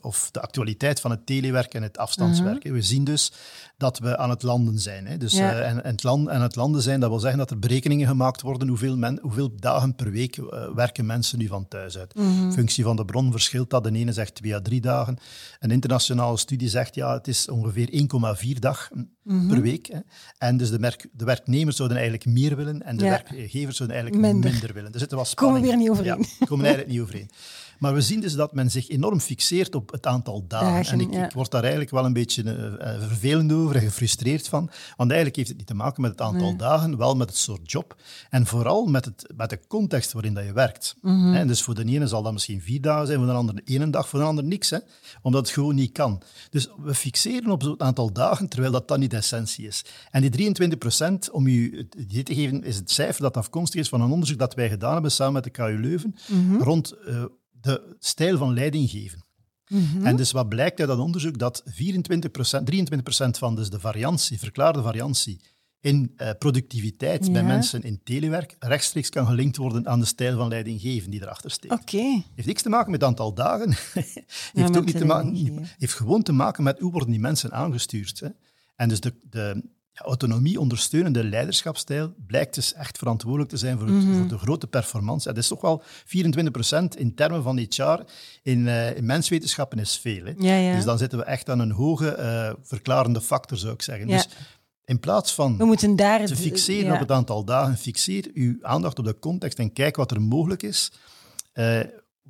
[0.00, 2.62] of de actualiteit van het telewerk en het afstandswerk.
[2.62, 2.72] -huh.
[2.72, 3.32] We zien dus
[3.76, 5.06] dat we aan het landen zijn.
[5.06, 5.16] Hè.
[5.16, 5.52] Dus, ja.
[5.52, 8.06] uh, en, en, het land, en het landen zijn, dat wil zeggen dat er berekeningen
[8.06, 12.14] gemaakt worden hoeveel, men, hoeveel dagen per week uh, werken mensen nu van thuis uit.
[12.14, 12.52] Mm -hmm.
[12.52, 13.84] Functie van de bron verschilt dat.
[13.84, 15.18] De ene zegt twee à drie dagen.
[15.60, 18.08] Een internationale studie zegt ja, het is ongeveer
[18.46, 19.48] 1,4 dag mm -hmm.
[19.48, 19.86] per week.
[19.86, 19.98] Hè.
[20.38, 23.10] En dus de, merk, de, werknemers zouden eigenlijk meer willen en de ja.
[23.10, 24.92] werkgevers zouden eigenlijk minder, minder willen.
[24.92, 25.64] Er zit wel spanning.
[25.64, 26.26] Komen we weer niet overeen.
[26.38, 27.30] Ja, komen eigenlijk niet overeen.
[27.78, 30.66] Maar we zien dus dat men zich enorm fixeert op het aantal dagen.
[30.66, 31.24] dagen en ik, ja.
[31.24, 34.70] ik, word daar eigenlijk wel een beetje uh, vervelend over en gefrustreerd van.
[34.96, 36.56] Want eigenlijk heeft het niet te maken met het aantal nee.
[36.56, 37.96] dagen, wel met het soort job.
[38.30, 40.96] En vooral met, het, met de context waarin dat je werkt.
[41.00, 41.34] Mm -hmm.
[41.34, 43.90] En dus voor de ene zal dat misschien vier dagen zijn, voor de andere één
[43.90, 44.70] dag, voor de ander niks.
[44.70, 44.78] Hè?
[45.22, 46.22] Omdat het gewoon niet kan.
[46.50, 49.84] Dus we fixeren op het aantal dagen, terwijl dat dan niet de essentie is.
[50.10, 53.88] En die 23 procent, om u idee te geven, is het cijfer dat afkomstig is
[53.88, 56.62] van een onderzoek dat wij gedaan hebben samen met de KU Leuven, mm -hmm.
[56.62, 56.94] rond...
[57.08, 57.24] Uh,
[57.64, 59.24] de stijl van leiding geven.
[59.68, 60.06] Mm -hmm.
[60.06, 61.38] En dus wat blijkt uit dat onderzoek?
[61.38, 61.70] Dat 24%,
[62.64, 65.40] 23% van dus de variantie, verklaarde variantie
[65.80, 67.32] in uh, productiviteit ja.
[67.32, 71.22] bij mensen in telewerk rechtstreeks kan gelinkt worden aan de stijl van leiding geven die
[71.22, 71.72] erachter steekt.
[71.72, 72.24] Okay.
[72.34, 73.70] Heeft niks te maken met het aantal dagen.
[73.94, 74.14] heeft,
[74.52, 78.20] ja, ook niet te maken, heeft gewoon te maken met hoe worden die mensen aangestuurd.
[78.20, 78.28] Hè?
[78.76, 79.62] En dus de, de,
[79.94, 84.18] autonomie ondersteunende leiderschapsstijl blijkt dus echt verantwoordelijk te zijn voor, het, mm -hmm.
[84.18, 85.28] voor de grote performance.
[85.28, 85.86] Het is toch wel 24%
[86.96, 88.00] in termen van HR
[88.42, 90.24] in, uh, in menswetenschappen is veel.
[90.24, 90.32] Hè?
[90.38, 90.74] Ja, ja.
[90.74, 94.06] Dus dan zitten we echt aan een hoge uh, verklarende factor, zou ik zeggen.
[94.06, 94.28] Dus
[94.84, 98.98] in plaats van we moeten daar te fixeren op het aantal dagen, fixeer uw aandacht
[98.98, 100.92] op de context en kijk wat er mogelijk is.
[101.54, 101.80] Uh,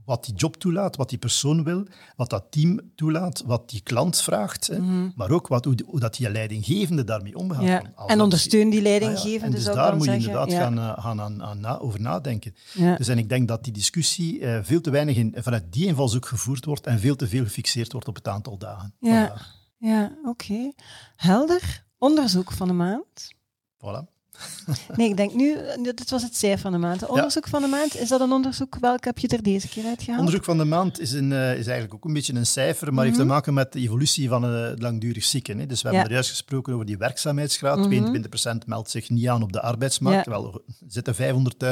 [0.05, 4.21] wat die job toelaat, wat die persoon wil, wat dat team toelaat, wat die klant
[4.21, 5.13] vraagt, mm -hmm.
[5.17, 7.63] maar ook wat, hoe, hoe, dat die leidinggevende daarmee omgaat.
[7.63, 7.83] Ja.
[8.07, 9.57] En ondersteun die leidinggevende.
[9.57, 9.69] Ah, ja.
[9.69, 10.61] En dus daar moet je inderdaad ja.
[10.61, 12.55] gaan, uh, gaan aan, aan na, over nadenken.
[12.75, 16.27] Dus en ik denk dat die discussie uh, veel te weinig in, vanuit die invalshoek
[16.27, 18.95] gevoerd wordt en veel te veel gefixeerd wordt op het aantal dagen.
[18.99, 19.35] Ja,
[19.79, 20.29] ja oké.
[20.29, 20.75] Okay.
[21.17, 21.85] Helder.
[21.99, 23.35] Onderzoek van de maand.
[23.77, 24.14] Voilà.
[24.97, 27.07] Nee, ik denk nu, dit was het cijfer van de maand.
[27.07, 28.77] Onderzoek van de maand, is dat een onderzoek?
[28.81, 30.19] Welk heb je er deze keer uitgehaald?
[30.19, 33.05] Onderzoek van de maand is, een, uh, is eigenlijk ook een beetje een cijfer, maar
[33.05, 33.33] heeft te mhm.
[33.33, 35.59] maken met de evolutie van uh, langdurig zieken.
[35.59, 35.67] Hè.
[35.67, 37.79] Dus we hebben er juist gesproken over die werkzaamheidsgraad.
[37.79, 40.25] Mm 22% meldt zich niet aan op de arbeidsmarkt.
[40.25, 40.31] Ja.
[40.31, 41.15] Wel, er zitten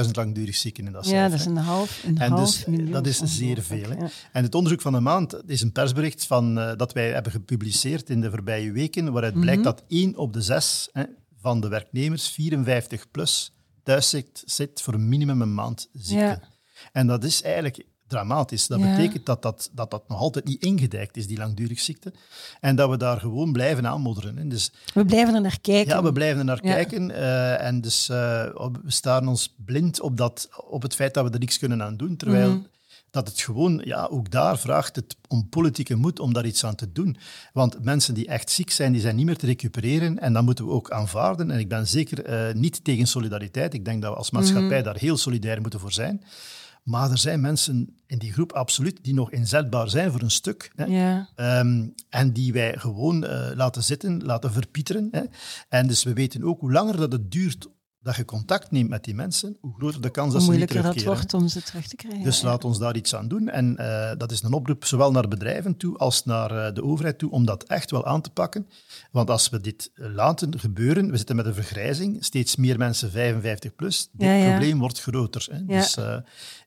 [0.05, 1.23] 500.000 langdurig zieken in dat cijfer.
[1.23, 3.91] Ja, dat is een half, een en dus, Dat is zeer veel.
[3.91, 4.07] Hè.
[4.33, 8.11] En het onderzoek van de maand is een persbericht van, uh, dat wij hebben gepubliceerd
[8.11, 9.71] in de voorbije weken, waaruit blijkt mhm.
[9.71, 11.03] dat 1 op de 6 hè,
[11.43, 13.53] van de werknemers 54 plus
[13.83, 16.41] thuis zit, zit voor een minimum een maand ziekte.
[16.93, 18.67] En dat is eigenlijk dramatisch.
[18.67, 22.13] Dat betekent dat dat, dat dat nog altijd niet ingedijkt is, die langdurig ziekte.
[22.61, 24.49] En dat we daar gewoon blijven aanmodderen.
[24.49, 25.95] Dus, we blijven er naar kijken.
[25.95, 27.11] Ja, we blijven er naar kijken.
[27.11, 28.17] Uh, en dus uh,
[28.83, 31.97] we staan ons blind op, dat, op het feit dat we er niks kunnen aan
[31.97, 32.17] doen.
[32.17, 32.71] Terwijl mhm
[33.13, 36.75] dat het gewoon, ja, ook daar vraagt het om politieke moed om daar iets aan
[36.75, 37.17] te doen.
[37.53, 40.65] Want mensen die echt ziek zijn, die zijn niet meer te recupereren en dat moeten
[40.65, 41.51] we ook aanvaarden.
[41.51, 43.75] En ik ben zeker uh, niet tegen solidariteit.
[43.75, 44.85] Ik denk dat we als maatschappij mhm.
[44.85, 46.25] daar heel solidair moeten voor zijn.
[46.83, 50.73] Maar er zijn mensen in die groep absoluut die nog inzetbaar zijn voor een stuk.
[50.75, 50.85] Hè.
[50.85, 51.29] Ja.
[51.61, 55.09] Um, en die wij gewoon uh, laten zitten, laten verpieteren.
[55.11, 55.23] Hè.
[55.69, 57.69] En dus we weten ook hoe langer dat het duurt
[58.03, 60.85] dat je contact neemt met die mensen, hoe groter de kans dat ze niet terugkeren.
[60.85, 62.23] Hoe moeilijker dat wordt om ze terug te krijgen.
[62.23, 63.49] Dus laat ons daar iets aan doen.
[63.49, 67.19] En uh, dat is een oproep zowel naar bedrijven toe als naar uh, de overheid
[67.19, 68.69] toe om dat echt wel aan te pakken.
[69.11, 73.75] Want als we dit laten gebeuren, we zitten met een vergrijzing, steeds meer mensen 55
[73.75, 74.51] plus, dit ja, ja.
[74.51, 75.49] probleem wordt groter.
[75.51, 75.65] Hè.
[75.65, 76.17] Dus uh,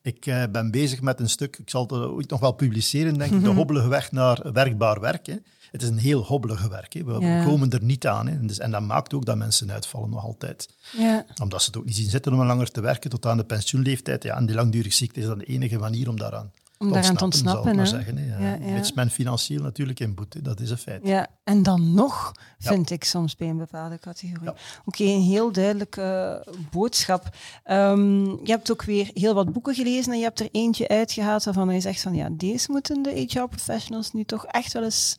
[0.01, 3.43] ik ben bezig met een stuk, ik zal het ooit nog wel publiceren, denk ik,
[3.43, 5.25] de hobbelige weg naar werkbaar werk.
[5.25, 5.35] Hè
[5.75, 6.93] het is een heel hobbelige werk.
[6.93, 7.03] Hè.
[7.03, 8.27] We, komen er niet aan.
[8.27, 8.33] Hè.
[8.33, 10.69] En, dus, en, dat maakt ook dat mensen uitvallen nog altijd.
[10.97, 11.25] Ja.
[11.41, 14.23] Omdat ze het ook niet zien zitten om langer te werken tot aan de pensioenleeftijd.
[14.23, 17.23] Ja, en die langdurig ziekte is dan de enige manier om daaraan om daaraan te
[17.23, 17.75] ontsnappen.
[17.75, 18.37] Maar zeggen, hè.
[18.37, 18.81] Ja, ja.
[18.95, 21.07] men financieel natuurlijk in boete, dat is een feit.
[21.07, 24.49] Ja, en dan nog, vind ik soms bij een bepaalde categorie.
[24.85, 27.29] Oké, een heel duidelijke boodschap.
[27.65, 31.43] Um, je hebt ook weer heel wat boeken gelezen en je hebt er eentje uitgehaald
[31.43, 35.17] waarvan je zegt van ja, deze moeten de HR-professionals nu toch echt wel eens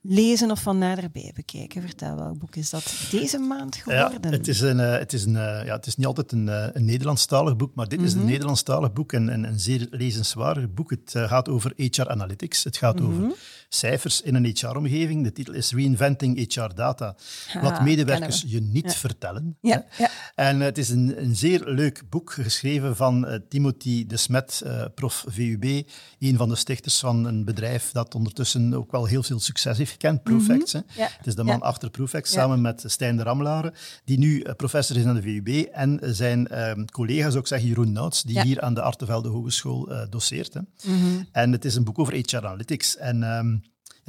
[0.00, 1.82] lezen of van naderbij bekijken?
[1.82, 4.18] Vertel, welk boek is dat deze maand geworden?
[4.22, 6.46] Ja, het, is een, uh, het, is een, uh, ja, het is niet altijd een,
[6.46, 8.06] uh, een Nederlandstalig boek, maar dit mm -hmm.
[8.06, 8.30] is een mhm.
[8.30, 10.90] Nederlandstalig boek en, en, een zeer lezenswaardig boek.
[10.90, 12.64] Het gaat over HR Analytics.
[12.64, 13.24] Het gaat mm -hmm.
[13.24, 13.36] over
[13.74, 15.24] cijfers in een HR-omgeving.
[15.24, 17.16] De titel is Reinventing HR Data.
[17.60, 18.98] wat medewerkers je niet ja.
[18.98, 19.56] vertellen.
[19.60, 20.10] Ja, ja.
[20.34, 24.84] En het is een, een zeer leuk boek, geschreven van uh, Timothy de Smet, uh,
[24.94, 25.82] prof VUB,
[26.18, 29.90] een van de stichters van een bedrijf dat ondertussen ook wel heel veel succes heeft
[29.90, 30.74] gekend, Profex.
[30.74, 31.06] Mm -hmm.
[31.16, 33.72] Het is de man achter Profex, samen met Stijn de Ramlaren,
[34.04, 37.92] die nu professor is aan de VUB, en zijn ehm, collega, zou ik zeggen, Jeroen
[37.92, 40.54] Nouts, die hier aan de Artevelde Hogeschool doseert.
[40.54, 40.60] Hè.
[40.60, 41.28] Mm -hmm.
[41.32, 42.96] En het is een boek over HR Analytics.
[42.96, 43.59] En um,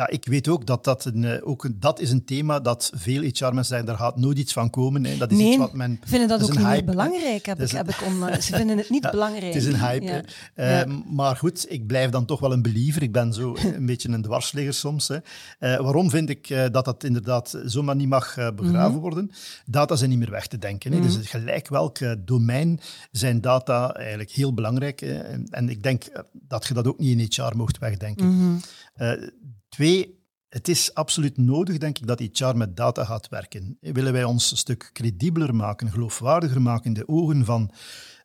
[0.01, 2.91] ja, ik weet ook dat dat, een, eh, ook een, dat is een thema dat
[2.95, 5.05] veel HR-mensen zeggen, daar gaat nooit iets van komen.
[5.05, 5.17] Hè.
[5.17, 5.99] Dat is nee, iets wat men...
[6.05, 7.95] vinden dat, ook niet hype, belangrijk, heb ik, heb ik
[8.41, 9.53] Ze vinden het niet belangrijk.
[9.53, 10.23] Het is een hype.
[10.55, 10.85] Ja.
[10.85, 13.01] Uh, maar goed, ik blijf dan toch wel een believer.
[13.01, 15.07] Ik ben zo een beetje een dwarsligger soms.
[15.07, 15.15] Hè.
[15.15, 18.99] Uh, waarom vind ik uh, dat dat inderdaad zomaar niet mag begraven mm -hmm.
[18.99, 19.31] worden?
[19.65, 20.91] Data zijn niet meer weg te denken.
[20.91, 20.97] Hè.
[20.97, 21.17] Mm -hmm.
[21.17, 22.79] Dus gelijk welk domein
[23.11, 24.99] zijn data eigenlijk heel belangrijk.
[24.99, 25.17] Hè.
[25.17, 28.25] En, en, ik denk dat je dat ook niet in HR mocht wegdenken.
[28.25, 28.59] Mm -hmm.
[29.75, 33.77] Twee, het is absoluut nodig, denk ik, dat HR met data gaat werken.
[33.79, 37.71] Willen wij ons een stuk credibeler maken, geloofwaardiger maken in de ogen van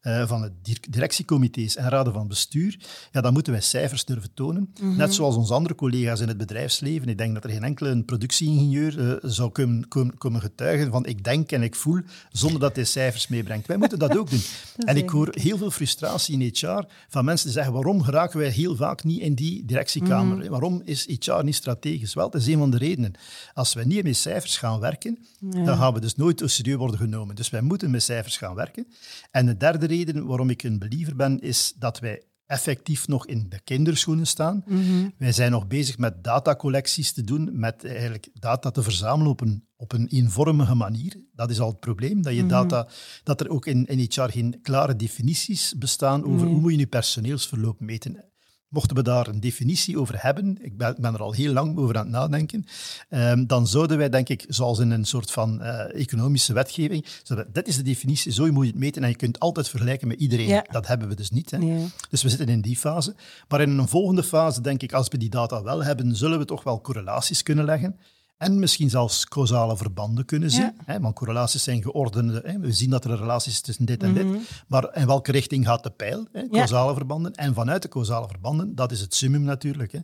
[0.07, 2.79] uh, van de directiecomité's en raden van bestuur,
[3.12, 4.73] ja, dan moeten wij cijfers durven tonen.
[4.81, 4.97] Mhm.
[4.97, 7.09] Net zoals onze andere collega's in het bedrijfsleven.
[7.09, 9.88] Ik denk dat er geen enkele productieingenieur uh, zou kunnen,
[10.19, 13.66] kunnen, getuigen van ik denk en ik voel, zonder dat hij cijfers meebrengt.
[13.66, 14.40] Wij moeten dat ook doen.
[14.90, 18.49] en ik hoor heel veel frustratie in HR van mensen die zeggen waarom geraken wij
[18.49, 20.37] heel vaak niet in die directiekamer?
[20.37, 20.49] Mhm.
[20.49, 22.14] Waarom is HR niet strategisch?
[22.14, 23.12] Wel, dat is een van de redenen.
[23.55, 27.35] Als we niet met cijfers gaan werken, dan gaan we dus nooit serieus worden genomen.
[27.35, 28.87] Dus wij moeten met cijfers gaan werken.
[29.31, 33.27] En de derde reden reden waarom ik een believer ben, is dat wij effectief nog
[33.27, 34.63] in de kinderschoenen staan.
[34.67, 35.09] Mhm.
[35.19, 39.67] Wij zijn nog bezig met datacollecties te doen, met eigenlijk data te verzamelen op een,
[39.77, 41.25] op een eenvormige manier.
[41.33, 42.49] Dat is al het probleem, dat, je mhm.
[42.49, 42.89] data,
[43.23, 46.87] dat er ook in, in HR geen klare definities bestaan over hoe moet je je
[46.87, 48.25] personeelsverloop meten.
[48.77, 51.97] Mochten we daar een definitie over hebben, ik ben, ben er al heel lang over
[51.97, 52.67] aan het nadenken,
[53.11, 57.53] um, dan zouden wij, denk ik, zoals in een soort van uh, economische wetgeving, zouden,
[57.53, 60.21] dit is de definitie, zo moet je het meten en je kunt altijd vergelijken met
[60.21, 60.47] iedereen.
[60.47, 60.65] Ja.
[60.71, 61.51] Dat hebben we dus niet.
[61.51, 61.59] Hè.
[61.59, 61.87] Ja.
[62.11, 63.15] Dus we zitten in die fase.
[63.49, 66.45] Maar in een volgende fase, denk ik, als we die data wel hebben, zullen we
[66.45, 67.97] toch wel correlaties kunnen leggen.
[68.37, 70.72] En misschien zelfs causale verbanden kunnen zien.
[70.85, 72.42] Hè, want correlaties zijn geordende.
[72.44, 74.25] Hè, we zien dat er een relatie is tussen dit en dit.
[74.27, 74.37] Mhm.
[74.68, 76.27] Maar in welke richting gaat de pijl?
[76.33, 77.33] Hè, causale verbanden.
[77.35, 79.92] En vanuit de causale verbanden, dat is het summum natuurlijk.
[79.92, 79.99] Hè,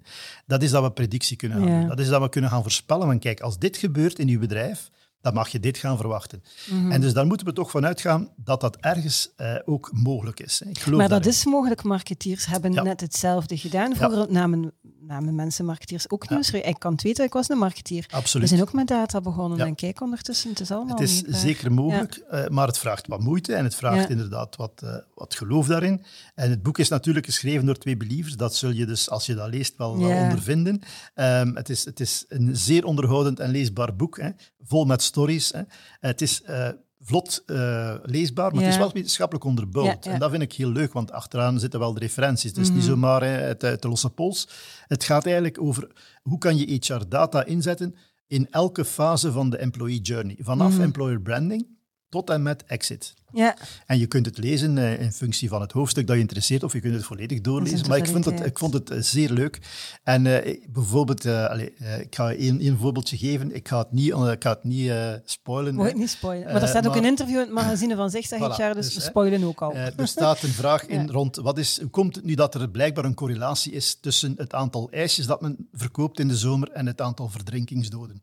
[0.46, 1.88] dat is dat we predictie kunnen gaan doen.
[1.88, 3.06] Dat is dat we kunnen gaan voorspellen.
[3.06, 4.90] Want kijk, als dit gebeurt in uw bedrijf,
[5.20, 6.42] dan mag je dit gaan verwachten.
[6.70, 6.92] Mhm.
[6.92, 10.60] En dus daar moeten we toch vanuit gaan dat dat ergens eh, ook mogelijk is.
[10.64, 10.70] hè.
[10.70, 11.38] Ik geloof Maar dat daarin.
[11.40, 11.82] is mogelijk.
[11.82, 13.96] Marketeers hebben net hetzelfde gedaan.
[13.96, 14.72] Vroeger namen,
[15.12, 16.34] namen mensen marketeers ook Ja.
[16.34, 16.50] nieuws.
[16.50, 18.04] Ik kan het weten, ik was een marketeer.
[18.10, 18.48] We Absoluut.
[18.48, 19.58] zijn ook met data begonnen.
[19.58, 19.66] Ja.
[19.66, 21.34] En kijk ondertussen, het is allemaal Het is waar.
[21.40, 25.34] zeker mogelijk, eh, maar het vraagt wat moeite en het vraagt inderdaad wat, eh, wat
[25.34, 26.02] geloof daarin.
[26.34, 28.36] En het boek is natuurlijk geschreven door twee believers.
[28.36, 30.80] Dat zul je dus, als je dat leest, wel, ondervinden.
[31.14, 34.30] Ehm, het, is, het is een zeer onderhoudend en leesbaar boek, hè,
[34.62, 35.52] vol met stories.
[35.52, 35.62] Hè.
[36.00, 36.68] Het is eh,
[37.04, 39.86] vlot eh, leesbaar, maar het is wel wetenschappelijk onderbouwd.
[39.86, 40.10] Ja, ja.
[40.12, 42.52] En dat vind ik heel leuk, want achteraan zitten wel de referenties.
[42.52, 42.76] Is Mhm.
[42.76, 44.48] niet zomaar hè, uit, uit de losse pols.
[44.86, 45.90] Het gaat eigenlijk over
[46.22, 47.94] hoe kan je HR-data inzetten
[48.26, 50.36] in elke fase van de employee journey.
[50.40, 50.82] Vanaf Mhm.
[50.82, 51.66] employer branding
[52.08, 53.14] tot en met exit.
[53.32, 56.62] Ja, En je kunt het lezen eh, in functie van het hoofdstuk dat je interesseert,
[56.62, 57.88] of je kunt het volledig doorlezen.
[57.88, 59.58] Maar ik, vind het, ik vond het eh, zeer leuk.
[60.02, 63.54] En eh, bijvoorbeeld, allee, ik ga één, één voorbeeldje geven.
[63.54, 64.92] Ik ga het niet, ik ga het niet
[65.24, 65.74] spoilen.
[65.74, 66.52] moet ik niet spoilen.
[66.52, 68.56] Maar er staat ook maar- een interview in het magazine van Zicht, zeg ik Voilà,
[68.56, 69.74] jaar, dus dus, we spoilen ook al.
[69.74, 71.12] Er staat een vraag in Ja.
[71.12, 74.54] rond wat is, hoe komt het nu dat er blijkbaar een correlatie is tussen het
[74.54, 78.22] aantal ijsjes dat men verkoopt in de zomer en het aantal verdrinkingsdoden.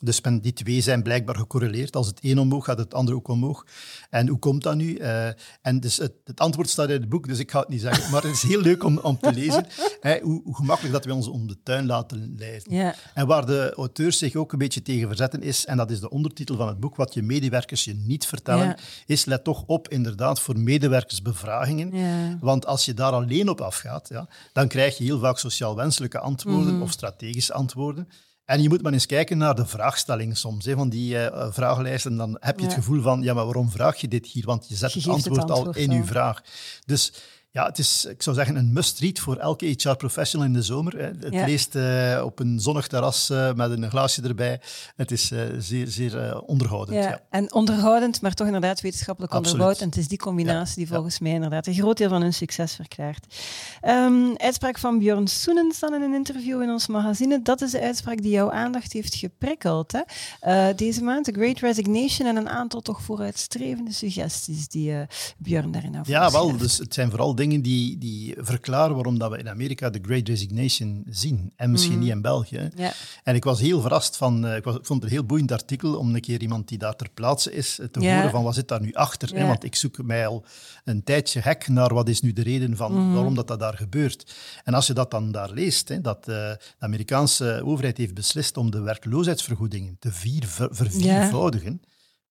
[0.00, 1.96] Dus men, die twee zijn blijkbaar gecorreleerd.
[1.96, 3.66] Als het een omhoog gaat, het andere ook omhoog.
[4.10, 4.96] En hoe komt dat nu?
[4.96, 5.26] Eh,
[5.62, 8.10] en dus het, het antwoord staat in het boek, dus ik ga het niet zeggen.
[8.10, 9.66] Maar het is heel leuk om, om te lezen
[10.00, 12.94] hè, hoe, hoe gemakkelijk dat we ons om de tuin laten leiden.
[13.14, 16.10] En waar de auteurs zich ook een beetje tegen verzetten is, en dat is de
[16.10, 20.40] ondertitel van het boek, wat je medewerkers je niet vertellen, is let toch op inderdaad
[20.40, 21.90] voor medewerkersbevragingen.
[21.96, 22.38] ja.
[22.40, 26.18] Want als je daar alleen op afgaat, ja, dan krijg je heel vaak sociaal wenselijke
[26.18, 26.82] antwoorden Mhm.
[26.82, 28.08] of strategische antwoorden.
[28.44, 32.16] En je moet maar eens kijken naar de vraagstelling soms, hè, van die eh, vragenlijsten.
[32.16, 32.78] Dan heb je het Ja.
[32.80, 34.44] gevoel van, ja, maar waarom vraag je dit hier?
[34.46, 36.42] Want je zet Je het geeft het antwoord, antwoord al in je vraag.
[36.86, 37.12] Dus
[37.54, 40.98] ja, het is, ik zou zeggen, een must-read voor elke HR-professional in de zomer.
[40.98, 41.44] Het Ja.
[41.46, 44.60] leest eh, op een zonnig terras eh, met een glaasje erbij.
[44.96, 46.98] Het is eh, zeer, zeer onderhoudend.
[47.02, 47.20] Ja, Ja.
[47.30, 49.52] en onderhoudend, maar toch inderdaad wetenschappelijk Absoluut.
[49.52, 49.82] onderbouwd.
[49.82, 52.74] En het is die combinatie die volgens mij inderdaad een groot deel van hun succes
[52.74, 53.34] verklaart.
[53.80, 57.42] Ehm, uitspraak van Björn Soenen dan in een interview in ons magazine.
[57.42, 59.92] Dat is de uitspraak die jouw aandacht heeft geprikkeld.
[60.40, 60.74] Hè?
[60.74, 64.94] Deze maand, The Great Resignation en een aantal toch vooruitstrevende suggesties die
[65.38, 66.06] Björn daarin heeft.
[66.08, 66.56] Ja, wel.
[66.56, 70.28] Dus het zijn vooral dingen die, die verklaren waarom dat we in Amerika de Great
[70.28, 71.52] Resignation zien.
[71.56, 72.70] En misschien niet in België.
[72.76, 72.92] Ja.
[73.22, 74.46] En ik was heel verrast van...
[74.46, 76.78] eh, ik, was, ik vond het een heel boeiend artikel om een keer iemand die
[76.78, 78.16] daar ter plaatse is eh, te Ja.
[78.16, 79.34] horen van wat zit daar nu achter.
[79.34, 79.46] hè.
[79.46, 80.44] Want ik zoek mij al
[80.84, 83.12] een tijdje hek naar wat is nu de reden van Mhm.
[83.14, 84.34] waarom dat, dat daar gebeurt.
[84.64, 88.56] En als je dat dan daar leest, hè, dat eh, de Amerikaanse overheid heeft beslist
[88.56, 91.80] om de werkloosheidsvergoedingen te vier, ver, verviervoudigen...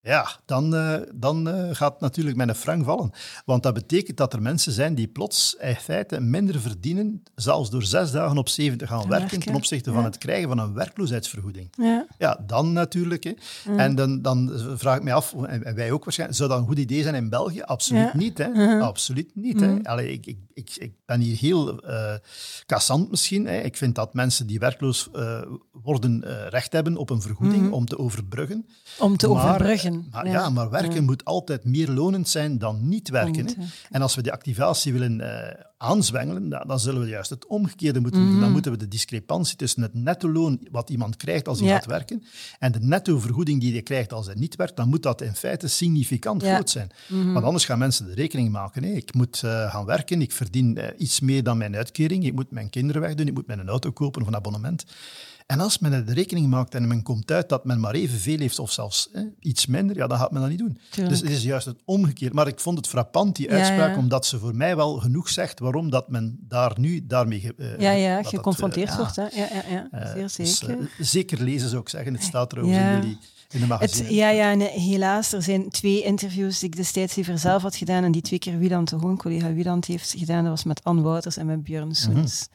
[0.05, 3.11] Ja, dan, eh, dan eh, gaat natuurlijk mijn frank vallen.
[3.45, 7.83] Want dat betekent dat er mensen zijn die plots in feite minder verdienen, zelfs door
[7.83, 9.95] zes dagen op zeven te gaan werken, werken, ten opzichte ja.
[9.95, 11.67] van het krijgen van een werkloosheidsvergoeding.
[11.71, 12.05] Ja.
[12.17, 13.23] Ja, dan natuurlijk.
[13.23, 13.33] Hè.
[13.67, 13.79] Mm.
[13.79, 16.79] En dan, dan vraag ik mij af, en wij ook waarschijnlijk, zou dat een goed
[16.79, 17.61] idee zijn in België?
[17.61, 18.17] Absoluut Ja.
[18.17, 18.37] niet.
[18.37, 18.79] Hè.
[18.79, 19.59] Absoluut niet.
[19.59, 19.83] Hè.
[19.83, 21.83] Allee, ik, ik, ik, ik ben hier heel
[22.65, 23.45] kassant misschien.
[23.45, 23.59] Hè.
[23.59, 27.73] Ik vind dat mensen die werkloos eh, worden eh, recht hebben op een vergoeding Mhm.
[27.73, 28.65] om te overbruggen.
[28.99, 30.07] Om te Maar, overbruggen.
[30.11, 30.49] Maar, ja.
[30.49, 31.01] maar werken Ja.
[31.01, 33.45] moet altijd meer lonend zijn dan niet werken.
[33.45, 33.53] hè.
[33.89, 35.21] En als we die activatie willen
[35.83, 38.39] aanzwengelen, dan, dan zullen we juist het omgekeerde moeten doen.
[38.39, 41.73] Dan moeten we de discrepantie tussen het netto loon wat iemand krijgt als hij Ja.
[41.75, 42.23] gaat werken
[42.59, 45.35] en de netto vergoeding die hij krijgt als hij niet werkt, dan moet dat in
[45.35, 46.53] feite significant Ja.
[46.53, 46.91] groot zijn.
[47.09, 47.33] Mhm.
[47.33, 48.83] Want anders gaan mensen de rekening maken.
[48.83, 52.51] Ik moet eh, gaan werken, ik verdien eh, iets meer dan mijn uitkering, ik moet
[52.51, 54.85] mijn kinderen wegdoen, ik moet mijn auto kopen of een abonnement.
[55.45, 58.59] En als men de rekening maakt en men komt uit dat men maar evenveel heeft
[58.59, 60.77] of zelfs hè, iets minder, ja, dan gaat men dat niet doen.
[60.89, 61.15] Tuurlijk.
[61.15, 62.33] Dus het is juist het omgekeerd.
[62.33, 63.97] Maar ik vond het frappant, die uitspraak, ja.
[63.97, 67.53] omdat ze voor mij wel genoeg zegt waarom dat men daar nu daarmee...
[67.57, 69.15] eh, ja, ja, geconfronteerd eh, wordt.
[69.15, 69.23] Hè?
[69.23, 69.87] Ja, ja, ja.
[69.91, 70.89] eh, zeer dus, zeker.
[70.99, 72.13] zeker lezen zou ik zeggen.
[72.13, 73.17] Het staat er ook in jullie
[73.53, 74.13] in de Het, magazine.
[74.13, 78.03] ja, ja, en helaas, er zijn twee interviews die ik destijds liever zelf had gedaan
[78.03, 80.41] en die twee keer Wieland, de gewoon collega Wieland, heeft gedaan.
[80.41, 82.47] Dat was met Anne Wouters en met Björn Soens.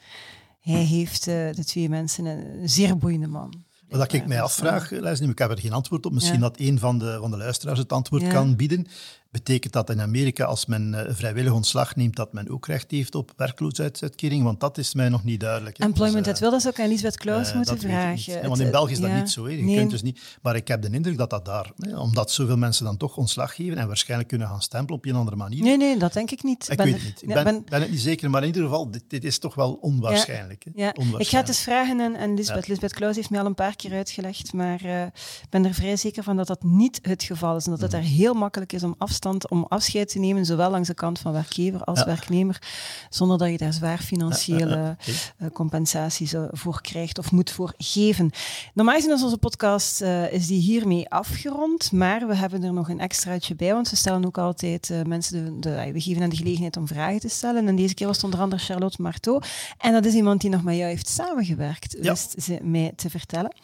[0.71, 3.53] Hij heeft eh, de twee mensen een zeer boeiende man.
[3.89, 6.11] Wat ik mij afvraag, Leslie, ik heb er geen antwoord op.
[6.13, 6.41] Misschien Ja.
[6.41, 8.29] dat een van de, van de luisteraars het antwoord Ja.
[8.31, 8.87] kan bieden.
[9.31, 13.15] Betekent dat in Amerika, als men eh, vrijwillig ontslag neemt, dat men ook recht heeft
[13.15, 14.43] op werkloosheidsuitkering?
[14.43, 15.77] Want dat is mij nog niet duidelijk.
[15.77, 18.33] Employment Dus, at eh, Will, dat zou ik aan Lisbeth Klaus Eh, moeten vragen.
[18.33, 19.19] Ja, want in België is dat ja.
[19.19, 19.49] niet zo.
[19.49, 19.77] Je Nee.
[19.77, 22.85] kunt dus niet, maar ik heb de indruk dat dat daar, hè, omdat zoveel mensen
[22.85, 25.63] dan toch ontslag geven en waarschijnlijk kunnen gaan stempelen op een andere manier.
[25.63, 26.67] Nee, nee, dat denk ik niet.
[26.69, 27.21] ik Ben weet er- het niet.
[27.21, 29.39] Ik ja, ben, ben- ben het niet zeker, maar in ieder geval, dit, dit is
[29.39, 30.63] toch wel onwaarschijnlijk.
[30.63, 30.71] hè.
[30.75, 31.47] Ja, ik ga het Onwaarschijnlijk.
[31.53, 32.67] eens vragen aan, aan Lisbeth.
[32.67, 35.95] Lisbeth Klaus heeft mij al een paar keer uitgelegd, maar eh, ik ben er vrij
[35.97, 37.99] zeker van dat dat niet het geval is en dat het Mhm.
[38.01, 41.19] daar heel makkelijk is om af afstand om afscheid te nemen, zowel langs de kant
[41.19, 42.61] van werkgever als werknemer,
[43.09, 44.97] zonder dat je daar zwaar financiële
[45.41, 48.31] uh, compensaties voor krijgt of moet voor geven.
[48.73, 50.01] Normaal gezien is onze podcast
[50.31, 54.25] is die hiermee afgerond, maar we hebben er nog een extraatje bij, want we stellen
[54.25, 57.67] ook altijd mensen, de, de, we geven hen de gelegenheid om vragen te stellen.
[57.67, 59.41] En deze keer was het onder andere Charlotte Marteau.
[59.77, 62.09] En dat is iemand die nog met jou heeft samengewerkt, ja.
[62.09, 63.55] wist ze mij te vertellen.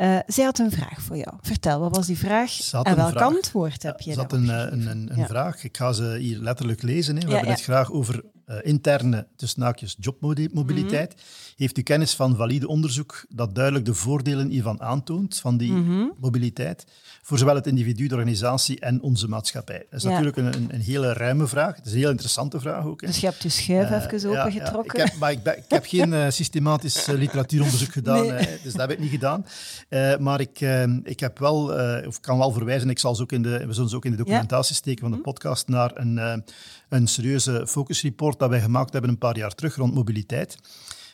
[0.00, 1.34] Uh, zij had een vraag voor jou.
[1.40, 5.01] Vertel, wat was die vraag en welk antwoord heb je Ze had een, eh, een,
[5.08, 5.64] een, een vraag.
[5.64, 7.16] Ik ga ze hier letterlijk lezen.
[7.16, 7.26] Hè.
[7.26, 11.14] We hebben het graag over uh, interne, tussen naakjes, jobmobiliteit.
[11.14, 11.22] Mhm.
[11.56, 16.06] Heeft u kennis van valide onderzoek dat duidelijk de voordelen hiervan aantoont, van die mhm.
[16.20, 16.86] mobiliteit,
[17.22, 19.86] voor zowel het individu, de organisatie en onze maatschappij?
[19.90, 21.76] Dat is natuurlijk een, een, een, hele ruime vraag.
[21.76, 23.00] Het is een heel interessante vraag ook.
[23.00, 23.06] Hè.
[23.06, 24.98] Dus je hebt je schuif uh, even opengetrokken?
[24.98, 28.26] Ja, ik heb, maar ik, ik heb geen uh, systematisch literatuuronderzoek gedaan,
[28.62, 29.46] dus dat heb ik niet gedaan.
[30.18, 30.60] maar ik,
[31.04, 31.72] ik heb wel,
[32.06, 34.10] of kan wel verwijzen, ik zal ze ook in de, we zullen ze ook in
[34.10, 35.24] de documentatie steken van de mhm.
[35.24, 36.44] podcast, naar een,
[36.92, 40.56] een serieuze focusreport dat wij gemaakt hebben een paar jaar terug rond mobiliteit.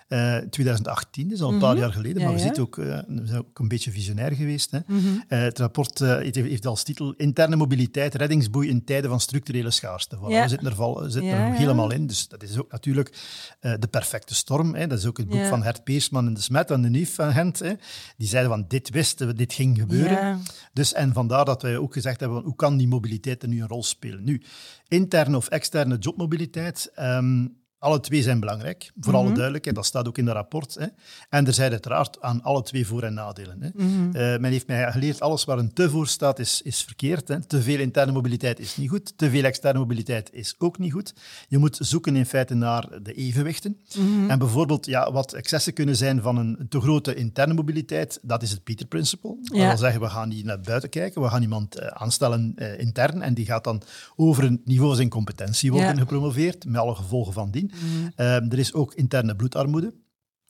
[0.09, 1.81] 2018, uh, is al een paar mhm.
[1.81, 4.71] jaar geleden, maar we, Zitten ook, uh, we zijn ook een beetje visionair geweest.
[4.71, 4.79] Hè.
[4.87, 5.25] Mm -hmm.
[5.29, 10.17] uh, het rapport heeft, heeft, als titel Interne mobiliteit, reddingsboei in tijden van structurele schaarste.
[10.17, 13.13] Voilà, We zitten er, val, zitten er helemaal in, dus dat is ook natuurlijk
[13.61, 14.75] de perfecte storm.
[14.75, 14.87] Hè.
[14.87, 17.33] Dat is ook het boek van Hert Peersman en de Smet en de Nief van
[17.33, 17.59] Gent.
[17.59, 17.73] Hè.
[18.17, 20.43] Die zeiden van, dit wisten we, dit ging gebeuren.
[20.73, 23.69] Dus, en vandaar dat wij ook gezegd hebben, hoe kan die mobiliteit er nu een
[23.69, 24.25] rol spelen?
[24.25, 24.43] Nu,
[24.89, 26.93] interne of externe jobmobiliteit...
[26.99, 29.35] Um, alle twee zijn belangrijk, voor alle mhm.
[29.35, 30.75] duidelijkheid, dat staat ook in dat rapport.
[30.75, 30.87] Hè.
[31.29, 33.63] En er zijn uiteraard aan alle twee voor- en nadelen.
[33.63, 33.69] Hè.
[33.75, 34.17] Mhm.
[34.17, 37.29] Eh, men heeft mij geleerd, alles waar een te voor staat, is, is verkeerd.
[37.29, 37.41] Hè.
[37.41, 41.15] Te veel interne mobiliteit is niet goed, te veel externe mobiliteit is ook niet goed.
[41.49, 43.79] Je moet zoeken in feite naar de evenwichten.
[43.97, 44.31] Mhm.
[44.31, 48.51] En bijvoorbeeld, ja, wat excessen kunnen zijn van een te grote interne mobiliteit, dat is
[48.51, 49.37] het Peter Principle.
[49.43, 52.79] Dat wil zeggen, we gaan niet naar buiten kijken, we gaan iemand uh, aanstellen uh,
[52.79, 53.83] intern en die gaat dan
[54.17, 57.68] over een niveau zijn competentie worden gepromoveerd, met alle gevolgen van dien.
[57.71, 58.13] Mm.
[58.51, 59.93] er is ook interne bloedarmoede.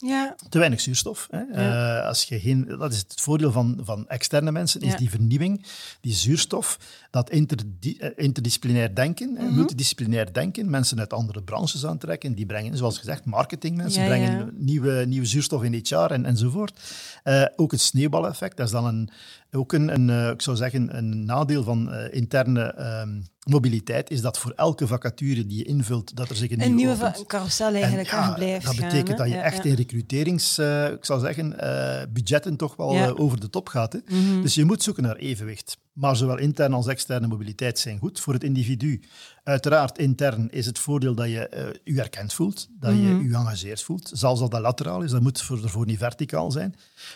[0.07, 0.35] Ja.
[0.49, 1.29] Te weinig zuurstof.
[1.31, 1.41] Hè.
[1.41, 2.01] Ja.
[2.01, 5.67] Uh, als je geen, dat is het voordeel van, van externe mensen, is die vernieuwing,
[6.01, 6.79] die zuurstof,
[7.11, 12.77] dat interdi eh, interdisciplinair denken, mm multidisciplinair denken, mensen uit andere branches aantrekken, die brengen,
[12.77, 16.81] zoals gezegd, marketingmensen ja, brengen Nieuwe, nieuwe zuurstof in HR en, enzovoort.
[17.25, 19.11] Uh, ook het sneeuwbaleffect, dat is dan een,
[19.51, 24.39] ook een, een uh, ik zou zeggen, een nadeel van interne um, mobiliteit is dat
[24.39, 28.35] voor elke vacature die je invult, dat er zich een, een nieuwe carousel eigenlijk aan
[28.35, 32.77] blijft Dat betekent dat je echt in recruterings, uh, ik zal zeggen, uh, budgetten toch
[32.77, 33.93] wel uh, over de top gaat.
[33.93, 33.99] Hè.
[34.09, 34.43] Mm -hmm.
[34.43, 35.79] Dus je moet zoeken naar evenwicht.
[35.93, 39.01] Maar zowel interne als externe mobiliteit zijn goed voor het individu.
[39.49, 43.29] Uiteraard, intern is het voordeel dat je uh, je erkend voelt, dat je mhm.
[43.29, 44.11] je engageerd voelt.
[44.13, 46.75] Zelfs als dat lateraal is, dat moet voor, ervoor niet verticaal zijn.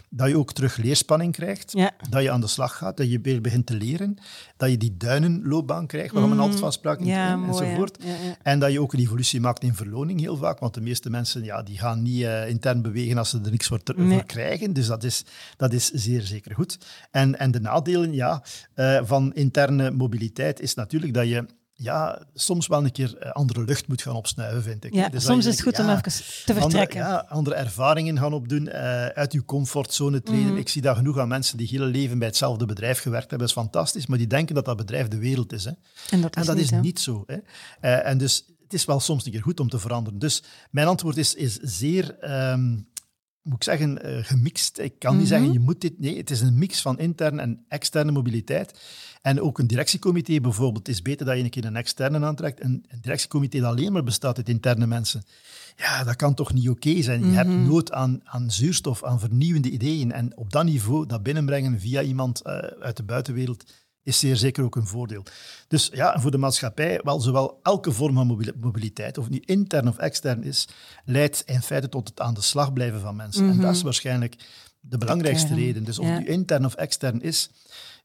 [0.08, 1.90] Dat je ook terug leerspanning krijgt, ja.
[2.10, 4.16] dat je aan de slag gaat, dat je weer begint te leren,
[4.56, 6.28] dat je die duinenloopbaan krijgt, waar mm.
[6.28, 7.96] men altijd van sprak, ja, enzovoort.
[8.00, 11.10] Ja, en dat je ook een evolutie maakt in verloning heel vaak, want de meeste
[11.10, 14.12] mensen ja, die gaan niet uh, intern bewegen als ze er niks voor, nee.
[14.12, 14.72] voor, krijgen.
[14.72, 15.24] Dus dat is,
[15.56, 16.78] dat is zeer zeker goed.
[17.10, 18.42] En, en de nadelen ja,
[18.74, 23.64] uh, van interne mobiliteit is natuurlijk dat je ja, soms wel een keer eh, andere
[23.64, 24.94] lucht moet gaan opsnuiven, vind ik.
[24.94, 26.62] Ja, dus soms is het goed om even te vertrekken.
[26.62, 30.46] Andere, ja, andere ervaringen gaan opdoen, uh, uit je comfortzone treden.
[30.46, 30.56] Mhm.
[30.56, 33.48] Ik zie dat genoeg aan mensen die hele leven bij hetzelfde bedrijf gewerkt hebben.
[33.48, 35.64] Dat is fantastisch, maar die denken dat dat bedrijf de wereld is.
[35.64, 35.72] Hè.
[36.10, 37.24] En dat is, en dat niet, is niet, zo.
[37.26, 37.36] Hè.
[37.80, 40.18] Uh, en dus het is wel soms een keer goed om te veranderen.
[40.18, 42.30] Dus mijn antwoord is, is zeer...
[42.50, 42.90] Um,
[43.42, 44.78] moet ik zeggen, uh, gemixt.
[44.78, 45.30] Ik kan niet mhm.
[45.30, 45.98] zeggen, je moet dit...
[45.98, 48.80] Nee, het is een mix van interne en externe mobiliteit.
[49.22, 50.86] En ook een directiecomité bijvoorbeeld.
[50.86, 52.62] Het is beter dat je een keer een externe aantrekt.
[52.62, 55.22] Een, een directiecomité dat alleen maar bestaat uit interne mensen.
[55.76, 57.26] Ja, dat kan toch niet oké zijn?
[57.26, 57.66] Je hebt mhm.
[57.66, 60.12] nood aan, aan zuurstof, aan vernieuwende ideeën.
[60.12, 63.64] En op dat niveau dat binnenbrengen via iemand uh, uit de buitenwereld
[64.02, 65.24] is zeer zeker ook een voordeel.
[65.68, 69.88] Dus ja, voor de maatschappij, wel zowel elke vorm van mobiliteit, of het nu intern
[69.88, 70.68] of extern is,
[71.04, 73.50] leidt in feite tot het aan de slag blijven van mensen.
[73.50, 73.84] En dat is mhm.
[73.84, 74.36] waarschijnlijk
[74.80, 75.84] de belangrijkste reden.
[75.84, 77.50] Dus of het nu intern of extern is,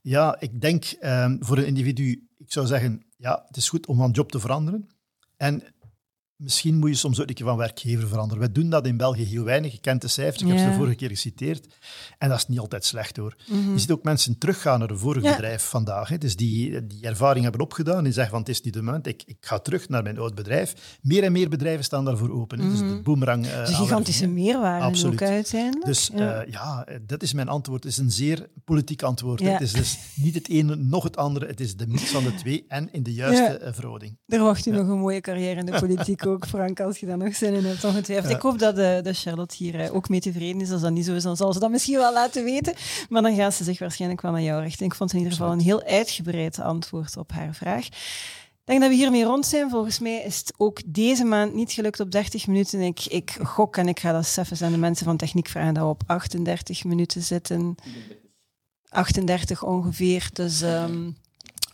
[0.08, 3.98] ja, ik denk um, voor een individu, ik zou zeggen, ja, het is goed om
[3.98, 4.90] van job te veranderen.
[5.38, 5.64] En
[6.38, 8.44] Misschien moet je soms ook een keer van werkgever veranderen.
[8.44, 9.72] Wij doen dat in België heel weinig.
[9.72, 11.68] Je kent de cijfers, ik heb ze de vorige keer geciteerd.
[12.18, 13.36] En dat is niet altijd slecht hoor.
[13.48, 13.72] Mhm.
[13.72, 16.10] Je ziet ook mensen teruggaan naar een vorig bedrijf vandaag.
[16.10, 16.18] Hè.
[16.18, 19.24] Dus die, die ervaring hebben opgedaan en zeggen van het is niet de moment, ik,
[19.26, 20.98] ik ga terug naar mijn oud bedrijf.
[21.02, 22.60] Meer en meer bedrijven staan daarvoor open.
[22.62, 23.46] Mm Dus de boemerang...
[23.46, 25.22] Uh, dus gigantische meerwaarde Absoluut.
[25.22, 25.86] ook uiteindelijk.
[25.86, 26.46] Dus ja.
[26.46, 26.88] Uh, ja.
[27.06, 27.84] dat is mijn antwoord.
[27.84, 29.42] Het is een zeer politiek antwoord.
[29.42, 31.48] Het is dus niet het ene nog het andere.
[31.48, 34.18] Het is de mix van de twee en in de juiste verhouding.
[34.28, 37.18] Er wacht u nog een mooie carrière in de politiek ook, Frank, als je daar
[37.18, 38.34] nog zin in hebt, ongetwijfeld.
[38.34, 40.72] Ik hoop dat, de, dat Charlotte hier ook mee tevreden is.
[40.72, 42.74] Als dat niet zo is, dan zal ze dat misschien wel laten weten.
[43.10, 44.86] Maar dan gaat ze zich waarschijnlijk wel naar jou richten.
[44.86, 47.86] Ik vond in ieder geval een heel uitgebreid antwoord op haar vraag.
[48.68, 49.70] Ik denk dat we hiermee rond zijn.
[49.70, 52.82] Volgens mij is het ook deze maand niet gelukt op 30 minuten.
[52.82, 55.84] Ik, ik gok en ik ga dat even aan de mensen van techniek vragen dat
[55.84, 57.76] we op 38 minuten zitten.
[58.90, 60.30] 38 ongeveer.
[60.34, 61.18] Dus um,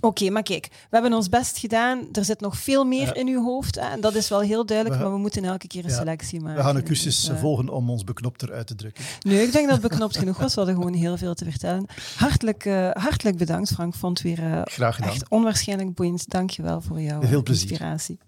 [0.04, 2.08] Oké, maar kijk, we hebben ons best gedaan.
[2.12, 3.78] Er zit nog veel meer in uw hoofd.
[3.78, 6.58] En dat is wel heel duidelijk, maar we moeten elke keer een selectie maken.
[6.58, 9.04] We gaan een cursus dus, uh, volgen om ons beknopt eruit te drukken.
[9.22, 10.54] Nee, ik denk dat het beknopt genoeg was.
[10.54, 11.86] We hadden gewoon heel veel te vertellen.
[12.18, 13.96] Hartelijk, uh, hartelijk bedankt, Frank.
[13.96, 15.10] Vond het weer uh, Graag gedaan.
[15.10, 16.30] echt onwaarschijnlijk boeiend.
[16.30, 18.20] Dank je wel voor jouw heel inspiratie.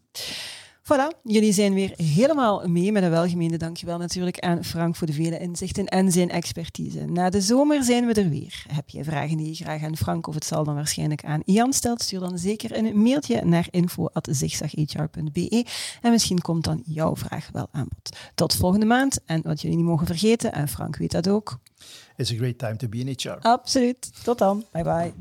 [0.94, 5.14] Voilà, jullie zijn weer helemaal mee met een welgemeende dankjewel natuurlijk aan Frank voor de
[5.14, 7.06] vele inzichten en zijn expertise.
[7.06, 8.66] Na de zomer zijn we er weer.
[8.68, 11.74] Heb je vragen die je graag aan Frank of het zal dan waarschijnlijk aan Ian
[11.74, 15.66] stelt, stuur dan zeker een mailtje naar info.zigzaghr.be
[16.02, 18.18] en misschien komt dan jouw vraag wel aan bod.
[18.36, 21.60] Tot volgende maand en wat jullie niet mogen vergeten, en Frank weet dat ook.
[22.18, 23.38] It's a great time to be in HR.
[23.40, 24.24] Absoluut.
[24.24, 24.66] Tot dan.
[24.72, 25.14] Bye bye.